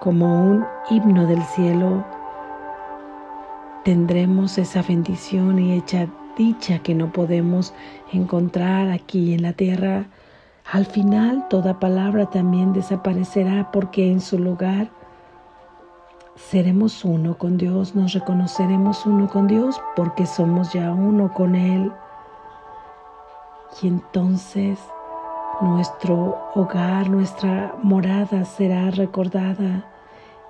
como 0.00 0.42
un 0.42 0.66
himno 0.90 1.26
del 1.26 1.42
cielo, 1.42 2.04
tendremos 3.84 4.58
esa 4.58 4.82
bendición 4.82 5.58
y 5.58 5.74
hecha 5.74 6.08
dicha 6.36 6.78
que 6.78 6.94
no 6.94 7.12
podemos 7.12 7.74
encontrar 8.12 8.90
aquí 8.90 9.34
en 9.34 9.42
la 9.42 9.52
tierra, 9.52 10.06
al 10.72 10.86
final 10.86 11.48
toda 11.48 11.78
palabra 11.78 12.30
también 12.30 12.72
desaparecerá 12.72 13.70
porque 13.72 14.10
en 14.10 14.20
su 14.20 14.38
lugar 14.38 14.88
seremos 16.36 17.04
uno 17.04 17.36
con 17.36 17.58
Dios, 17.58 17.94
nos 17.94 18.12
reconoceremos 18.14 19.04
uno 19.04 19.28
con 19.28 19.46
Dios 19.46 19.80
porque 19.96 20.26
somos 20.26 20.72
ya 20.72 20.92
uno 20.92 21.32
con 21.34 21.54
Él. 21.54 21.92
Y 23.82 23.88
entonces 23.88 24.78
nuestro 25.60 26.38
hogar, 26.54 27.08
nuestra 27.10 27.74
morada 27.82 28.44
será 28.44 28.90
recordada 28.90 29.84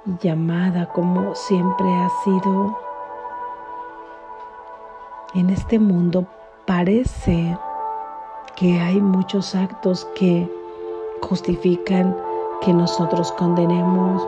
y 0.06 0.16
llamada 0.22 0.86
como 0.86 1.34
siempre 1.34 1.86
ha 1.86 2.08
sido. 2.24 2.78
En 5.34 5.50
este 5.50 5.78
mundo 5.78 6.26
parece 6.66 7.56
que 8.56 8.80
hay 8.80 9.00
muchos 9.00 9.54
actos 9.54 10.06
que 10.14 10.48
justifican 11.22 12.16
que 12.62 12.72
nosotros 12.72 13.32
condenemos. 13.32 14.26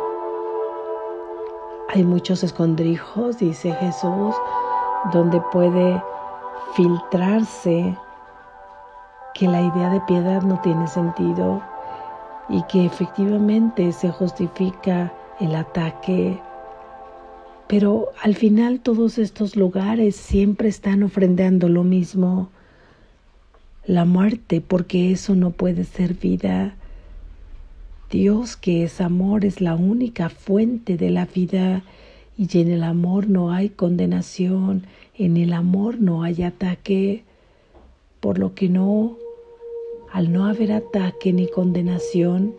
Hay 1.90 2.03
muchos 2.03 2.42
escondrijos, 2.42 3.38
dice 3.38 3.73
Jesús, 3.75 4.35
donde 5.12 5.40
puede 5.53 6.03
filtrarse 6.75 7.97
que 9.35 9.49
la 9.49 9.61
idea 9.61 9.90
de 9.90 10.01
piedad 10.03 10.42
no 10.42 10.61
tiene 10.61 10.87
sentido 10.88 11.62
y 12.49 12.62
que 12.64 12.85
efectivamente 12.85 13.92
se 13.92 14.11
justifica 14.11 15.12
el 15.40 15.55
ataque. 15.55 16.38
Pero 17.66 18.09
al 18.23 18.35
final 18.35 18.81
todos 18.81 19.18
estos 19.18 19.57
lugares 19.57 20.16
siempre 20.16 20.68
están 20.68 21.03
ofrendando 21.03 21.68
lo 21.68 21.85
mismo, 21.85 22.51
la 23.87 24.05
muerte, 24.05 24.61
porque 24.61 25.11
eso 25.11 25.35
no 25.35 25.51
puede 25.51 25.85
ser 25.85 26.14
vida. 26.14 26.75
Dios 28.11 28.57
que 28.57 28.85
es 28.85 29.01
amor 29.01 29.45
es 29.47 29.61
la 29.62 29.75
única 29.75 30.29
fuente 30.29 30.99
de 30.99 31.11
la 31.11 31.25
vida 31.25 31.83
y 32.37 32.59
en 32.59 32.71
el 32.71 32.83
amor 32.83 33.29
no 33.29 33.53
hay 33.53 33.71
condenación, 33.71 34.85
en 35.16 35.38
el 35.38 35.55
amor 35.55 36.01
no 36.01 36.23
hay 36.23 36.42
ataque, 36.42 37.25
por 38.21 38.38
lo 38.38 38.55
que 38.55 38.68
no 38.68 39.16
al 40.12 40.31
no 40.31 40.44
haber 40.44 40.72
ataque 40.72 41.33
ni 41.33 41.48
condenación, 41.48 42.55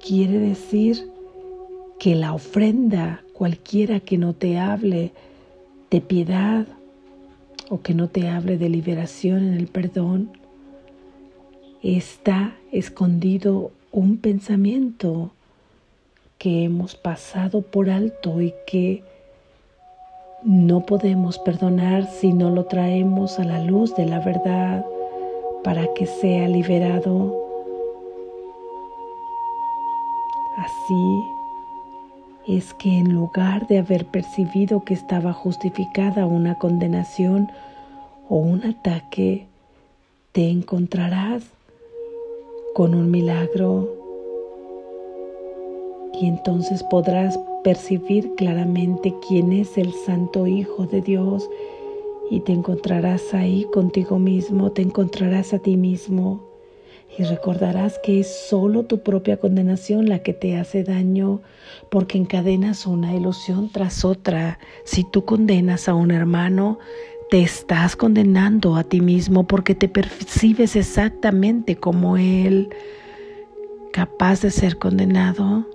quiere 0.00 0.38
decir 0.38 1.10
que 1.98 2.14
la 2.14 2.32
ofrenda, 2.32 3.24
cualquiera 3.32 3.98
que 3.98 4.16
no 4.16 4.32
te 4.32 4.58
hable 4.58 5.10
de 5.90 6.00
piedad 6.00 6.66
o 7.68 7.82
que 7.82 7.94
no 7.94 8.08
te 8.08 8.28
hable 8.28 8.58
de 8.58 8.68
liberación 8.68 9.38
en 9.38 9.54
el 9.54 9.66
perdón, 9.66 10.30
está 11.82 12.54
escondido 12.70 13.72
un 13.90 14.18
pensamiento 14.18 15.32
que 16.38 16.62
hemos 16.62 16.94
pasado 16.94 17.62
por 17.62 17.90
alto 17.90 18.40
y 18.40 18.54
que 18.68 19.02
no 20.44 20.86
podemos 20.86 21.40
perdonar 21.40 22.08
si 22.08 22.32
no 22.32 22.50
lo 22.50 22.66
traemos 22.66 23.40
a 23.40 23.44
la 23.44 23.64
luz 23.64 23.96
de 23.96 24.06
la 24.06 24.20
verdad 24.20 24.84
para 25.66 25.92
que 25.94 26.06
sea 26.06 26.46
liberado. 26.46 27.34
Así 30.56 31.24
es 32.46 32.72
que 32.74 33.00
en 33.00 33.12
lugar 33.12 33.66
de 33.66 33.78
haber 33.78 34.06
percibido 34.06 34.84
que 34.84 34.94
estaba 34.94 35.32
justificada 35.32 36.24
una 36.24 36.54
condenación 36.54 37.50
o 38.28 38.36
un 38.36 38.64
ataque, 38.64 39.48
te 40.30 40.48
encontrarás 40.48 41.42
con 42.72 42.94
un 42.94 43.10
milagro 43.10 43.92
y 46.12 46.28
entonces 46.28 46.84
podrás 46.84 47.40
percibir 47.64 48.36
claramente 48.36 49.12
quién 49.26 49.52
es 49.52 49.76
el 49.76 49.92
Santo 49.92 50.46
Hijo 50.46 50.86
de 50.86 51.00
Dios 51.00 51.50
y 52.30 52.40
te 52.40 52.52
encontrarás 52.52 53.34
ahí 53.34 53.66
contigo 53.72 54.18
mismo, 54.18 54.72
te 54.72 54.82
encontrarás 54.82 55.54
a 55.54 55.58
ti 55.58 55.76
mismo 55.76 56.46
y 57.18 57.22
recordarás 57.22 57.98
que 58.02 58.20
es 58.20 58.48
solo 58.48 58.84
tu 58.84 59.02
propia 59.02 59.38
condenación 59.38 60.08
la 60.08 60.18
que 60.18 60.34
te 60.34 60.56
hace 60.56 60.84
daño 60.84 61.40
porque 61.90 62.18
encadenas 62.18 62.86
una 62.86 63.14
ilusión 63.14 63.70
tras 63.70 64.04
otra. 64.04 64.58
Si 64.84 65.04
tú 65.04 65.24
condenas 65.24 65.88
a 65.88 65.94
un 65.94 66.10
hermano, 66.10 66.78
te 67.30 67.42
estás 67.42 67.96
condenando 67.96 68.76
a 68.76 68.84
ti 68.84 69.00
mismo 69.00 69.46
porque 69.46 69.74
te 69.74 69.88
percibes 69.88 70.76
exactamente 70.76 71.76
como 71.76 72.16
él, 72.16 72.68
capaz 73.92 74.42
de 74.42 74.50
ser 74.50 74.78
condenado. 74.78 75.66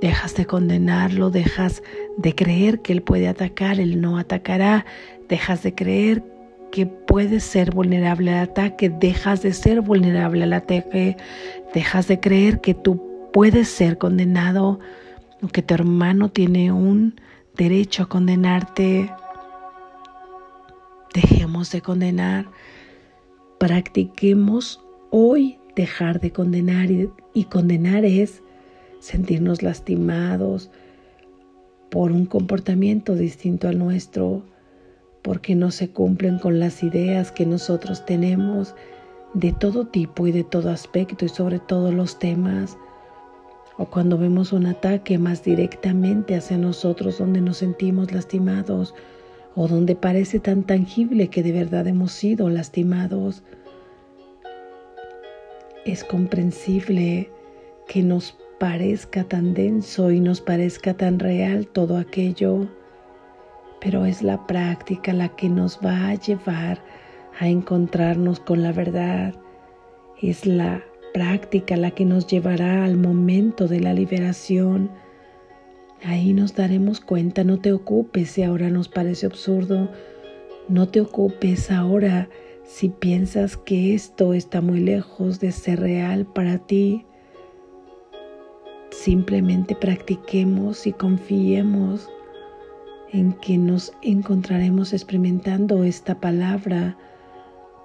Dejas 0.00 0.34
de 0.34 0.44
condenarlo, 0.44 1.30
dejas 1.30 1.82
de 2.16 2.34
creer 2.34 2.80
que 2.80 2.92
él 2.92 3.02
puede 3.02 3.28
atacar, 3.28 3.78
él 3.78 4.00
no 4.00 4.18
atacará, 4.18 4.84
dejas 5.28 5.62
de 5.62 5.74
creer 5.74 6.22
que 6.70 6.86
puedes 6.86 7.44
ser 7.44 7.70
vulnerable 7.72 8.32
al 8.32 8.48
ataque, 8.48 8.90
dejas 8.90 9.42
de 9.42 9.52
ser 9.52 9.80
vulnerable 9.80 10.42
al 10.42 10.52
ataque, 10.52 11.16
dejas 11.72 12.08
de 12.08 12.18
creer 12.18 12.60
que 12.60 12.74
tú 12.74 13.00
puedes 13.32 13.68
ser 13.68 13.98
condenado 13.98 14.80
o 15.42 15.48
que 15.48 15.62
tu 15.62 15.74
hermano 15.74 16.30
tiene 16.30 16.72
un 16.72 17.14
derecho 17.56 18.04
a 18.04 18.08
condenarte. 18.08 19.10
Dejemos 21.14 21.70
de 21.70 21.80
condenar, 21.80 22.46
practiquemos 23.58 24.80
hoy 25.10 25.58
dejar 25.76 26.20
de 26.20 26.32
condenar 26.32 26.90
y, 26.90 27.08
y 27.34 27.44
condenar 27.44 28.04
es 28.04 28.42
sentirnos 28.98 29.62
lastimados 29.62 30.70
por 31.90 32.10
un 32.10 32.26
comportamiento 32.26 33.14
distinto 33.14 33.68
al 33.68 33.78
nuestro, 33.78 34.42
porque 35.24 35.54
no 35.54 35.70
se 35.70 35.88
cumplen 35.88 36.38
con 36.38 36.60
las 36.60 36.82
ideas 36.82 37.32
que 37.32 37.46
nosotros 37.46 38.04
tenemos 38.04 38.74
de 39.32 39.52
todo 39.52 39.86
tipo 39.86 40.26
y 40.26 40.32
de 40.32 40.44
todo 40.44 40.68
aspecto 40.68 41.24
y 41.24 41.30
sobre 41.30 41.58
todos 41.58 41.94
los 41.94 42.18
temas, 42.18 42.76
o 43.78 43.86
cuando 43.86 44.18
vemos 44.18 44.52
un 44.52 44.66
ataque 44.66 45.16
más 45.16 45.42
directamente 45.42 46.36
hacia 46.36 46.58
nosotros 46.58 47.16
donde 47.18 47.40
nos 47.40 47.56
sentimos 47.56 48.12
lastimados, 48.12 48.94
o 49.56 49.66
donde 49.66 49.96
parece 49.96 50.40
tan 50.40 50.62
tangible 50.62 51.28
que 51.28 51.42
de 51.42 51.52
verdad 51.52 51.86
hemos 51.86 52.12
sido 52.12 52.50
lastimados. 52.50 53.42
Es 55.86 56.04
comprensible 56.04 57.30
que 57.88 58.02
nos 58.02 58.36
parezca 58.60 59.24
tan 59.24 59.54
denso 59.54 60.10
y 60.10 60.20
nos 60.20 60.42
parezca 60.42 60.92
tan 60.94 61.18
real 61.18 61.66
todo 61.66 61.96
aquello 61.96 62.68
pero 63.84 64.06
es 64.06 64.22
la 64.22 64.46
práctica 64.46 65.12
la 65.12 65.28
que 65.28 65.50
nos 65.50 65.78
va 65.84 66.08
a 66.08 66.14
llevar 66.14 66.82
a 67.38 67.48
encontrarnos 67.48 68.40
con 68.40 68.62
la 68.62 68.72
verdad. 68.72 69.34
Es 70.22 70.46
la 70.46 70.82
práctica 71.12 71.76
la 71.76 71.90
que 71.90 72.06
nos 72.06 72.26
llevará 72.26 72.86
al 72.86 72.96
momento 72.96 73.68
de 73.68 73.80
la 73.80 73.92
liberación. 73.92 74.90
Ahí 76.02 76.32
nos 76.32 76.54
daremos 76.54 77.00
cuenta, 77.00 77.44
no 77.44 77.60
te 77.60 77.74
ocupes 77.74 78.30
si 78.30 78.42
ahora 78.42 78.70
nos 78.70 78.88
parece 78.88 79.26
absurdo, 79.26 79.90
no 80.66 80.88
te 80.88 81.02
ocupes 81.02 81.70
ahora 81.70 82.30
si 82.62 82.88
piensas 82.88 83.58
que 83.58 83.94
esto 83.94 84.32
está 84.32 84.62
muy 84.62 84.80
lejos 84.80 85.40
de 85.40 85.52
ser 85.52 85.80
real 85.80 86.24
para 86.24 86.56
ti. 86.56 87.04
Simplemente 88.90 89.76
practiquemos 89.76 90.86
y 90.86 90.92
confiemos 90.92 92.08
en 93.14 93.32
que 93.34 93.56
nos 93.56 93.92
encontraremos 94.02 94.92
experimentando 94.92 95.84
esta 95.84 96.16
palabra 96.16 96.96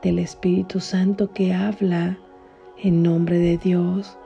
del 0.02 0.18
Espíritu 0.18 0.80
Santo 0.80 1.32
que 1.32 1.54
habla 1.54 2.18
en 2.82 3.04
nombre 3.04 3.38
de 3.38 3.60
Dios. 3.60 4.18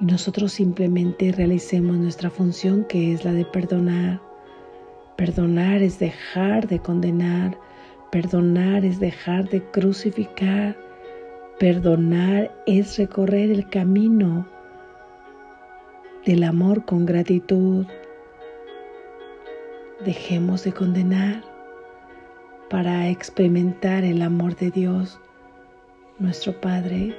Y 0.00 0.06
nosotros 0.06 0.52
simplemente 0.52 1.32
realicemos 1.32 1.98
nuestra 1.98 2.30
función 2.30 2.86
que 2.88 3.12
es 3.12 3.26
la 3.26 3.34
de 3.34 3.44
perdonar. 3.44 4.22
Perdonar 5.18 5.82
es 5.82 5.98
dejar 5.98 6.66
de 6.66 6.78
condenar, 6.78 7.58
perdonar 8.10 8.86
es 8.86 9.00
dejar 9.00 9.50
de 9.50 9.62
crucificar, 9.64 10.78
perdonar 11.58 12.50
es 12.66 12.96
recorrer 12.96 13.50
el 13.50 13.68
camino 13.68 14.48
del 16.24 16.42
amor 16.44 16.86
con 16.86 17.04
gratitud, 17.04 17.84
Dejemos 20.04 20.64
de 20.64 20.72
condenar 20.72 21.42
para 22.70 23.08
experimentar 23.08 24.04
el 24.04 24.22
amor 24.22 24.56
de 24.56 24.70
Dios, 24.70 25.20
nuestro 26.18 26.58
Padre, 26.60 27.14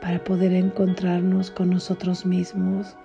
para 0.00 0.22
poder 0.24 0.52
encontrarnos 0.52 1.50
con 1.50 1.70
nosotros 1.70 2.26
mismos, 2.26 2.96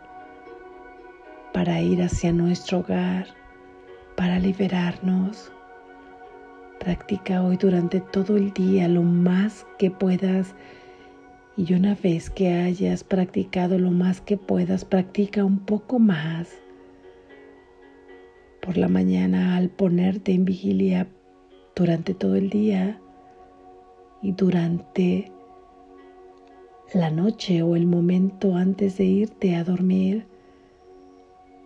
para 1.53 1.81
ir 1.81 2.01
hacia 2.01 2.31
nuestro 2.33 2.79
hogar, 2.79 3.27
para 4.15 4.39
liberarnos, 4.39 5.51
Practica 6.79 7.41
hoy 7.41 7.57
durante 7.57 7.99
todo 7.99 8.37
el 8.37 8.53
día 8.53 8.87
lo 8.87 9.01
más 9.01 9.65
que 9.79 9.89
puedas 9.89 10.53
y 11.57 11.73
una 11.73 11.95
vez 11.95 12.29
que 12.29 12.51
hayas 12.51 13.03
practicado 13.03 13.79
lo 13.79 13.89
más 13.89 14.21
que 14.21 14.37
puedas, 14.37 14.85
practica 14.85 15.43
un 15.43 15.57
poco 15.57 15.97
más. 15.97 16.64
Por 18.65 18.77
la 18.77 18.87
mañana 18.87 19.57
al 19.57 19.69
ponerte 19.69 20.31
en 20.31 20.43
vigilia 20.43 21.07
durante 21.75 22.15
todo 22.15 22.35
el 22.35 22.49
día 22.49 22.99
y 24.23 24.31
durante 24.31 25.31
la 26.91 27.11
noche 27.11 27.61
o 27.61 27.75
el 27.75 27.85
momento 27.85 28.55
antes 28.55 28.97
de 28.97 29.03
irte 29.03 29.55
a 29.55 29.63
dormir 29.63 30.25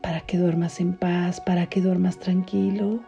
para 0.02 0.20
que 0.22 0.38
duermas 0.38 0.82
en 0.82 0.94
paz, 0.94 1.40
para 1.40 1.68
que 1.68 1.80
duermas 1.80 2.20
tranquilo. 2.20 3.00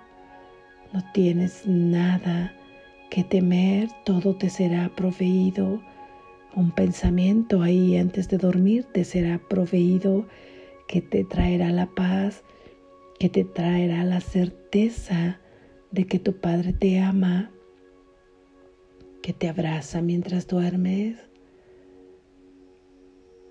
No 0.94 1.04
tienes 1.14 1.68
nada 1.68 2.54
que 3.10 3.26
temer, 3.26 3.90
todo 4.06 4.38
te 4.38 4.50
será 4.50 4.90
proveído. 4.96 5.82
Un 6.56 6.72
pensamiento 6.72 7.62
ahí 7.62 7.98
antes 7.98 8.30
de 8.30 8.38
dormir 8.38 8.86
te 8.94 9.04
será 9.04 9.38
proveído 9.50 10.26
que 10.88 11.02
te 11.02 11.26
traerá 11.26 11.72
la 11.72 11.88
paz, 11.88 12.44
que 13.22 13.30
te 13.30 13.44
traerá 13.44 14.04
la 14.04 14.20
certeza 14.20 15.40
de 15.92 16.08
que 16.08 16.18
tu 16.18 16.38
Padre 16.38 16.74
te 16.74 17.00
ama, 17.00 17.52
que 19.22 19.32
te 19.32 19.48
abraza 19.48 20.02
mientras 20.02 20.48
duermes. 20.48 21.20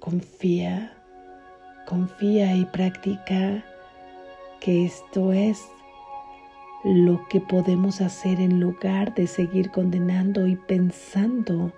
Confía, 0.00 0.92
confía 1.86 2.56
y 2.56 2.64
practica 2.64 3.64
que 4.58 4.86
esto 4.86 5.32
es 5.32 5.62
lo 6.82 7.24
que 7.28 7.40
podemos 7.40 8.00
hacer 8.00 8.40
en 8.40 8.58
lugar 8.58 9.14
de 9.14 9.28
seguir 9.28 9.70
condenando 9.70 10.48
y 10.48 10.56
pensando 10.56 11.72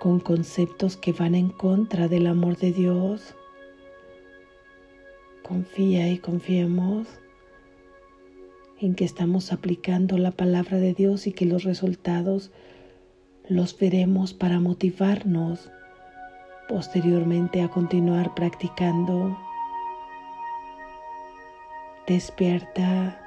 con 0.00 0.18
conceptos 0.18 0.96
que 0.96 1.12
van 1.12 1.36
en 1.36 1.50
contra 1.50 2.08
del 2.08 2.26
amor 2.26 2.56
de 2.56 2.72
Dios. 2.72 3.36
Confía 5.42 6.08
y 6.08 6.18
confiemos 6.18 7.08
en 8.80 8.94
que 8.94 9.04
estamos 9.04 9.52
aplicando 9.52 10.18
la 10.18 10.30
palabra 10.32 10.78
de 10.78 10.94
Dios 10.94 11.26
y 11.26 11.32
que 11.32 11.46
los 11.46 11.64
resultados 11.64 12.50
los 13.48 13.78
veremos 13.78 14.34
para 14.34 14.60
motivarnos 14.60 15.70
posteriormente 16.68 17.62
a 17.62 17.68
continuar 17.68 18.34
practicando. 18.34 19.36
Despierta, 22.06 23.20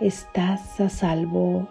estás 0.00 0.80
a 0.80 0.88
salvo. 0.88 1.68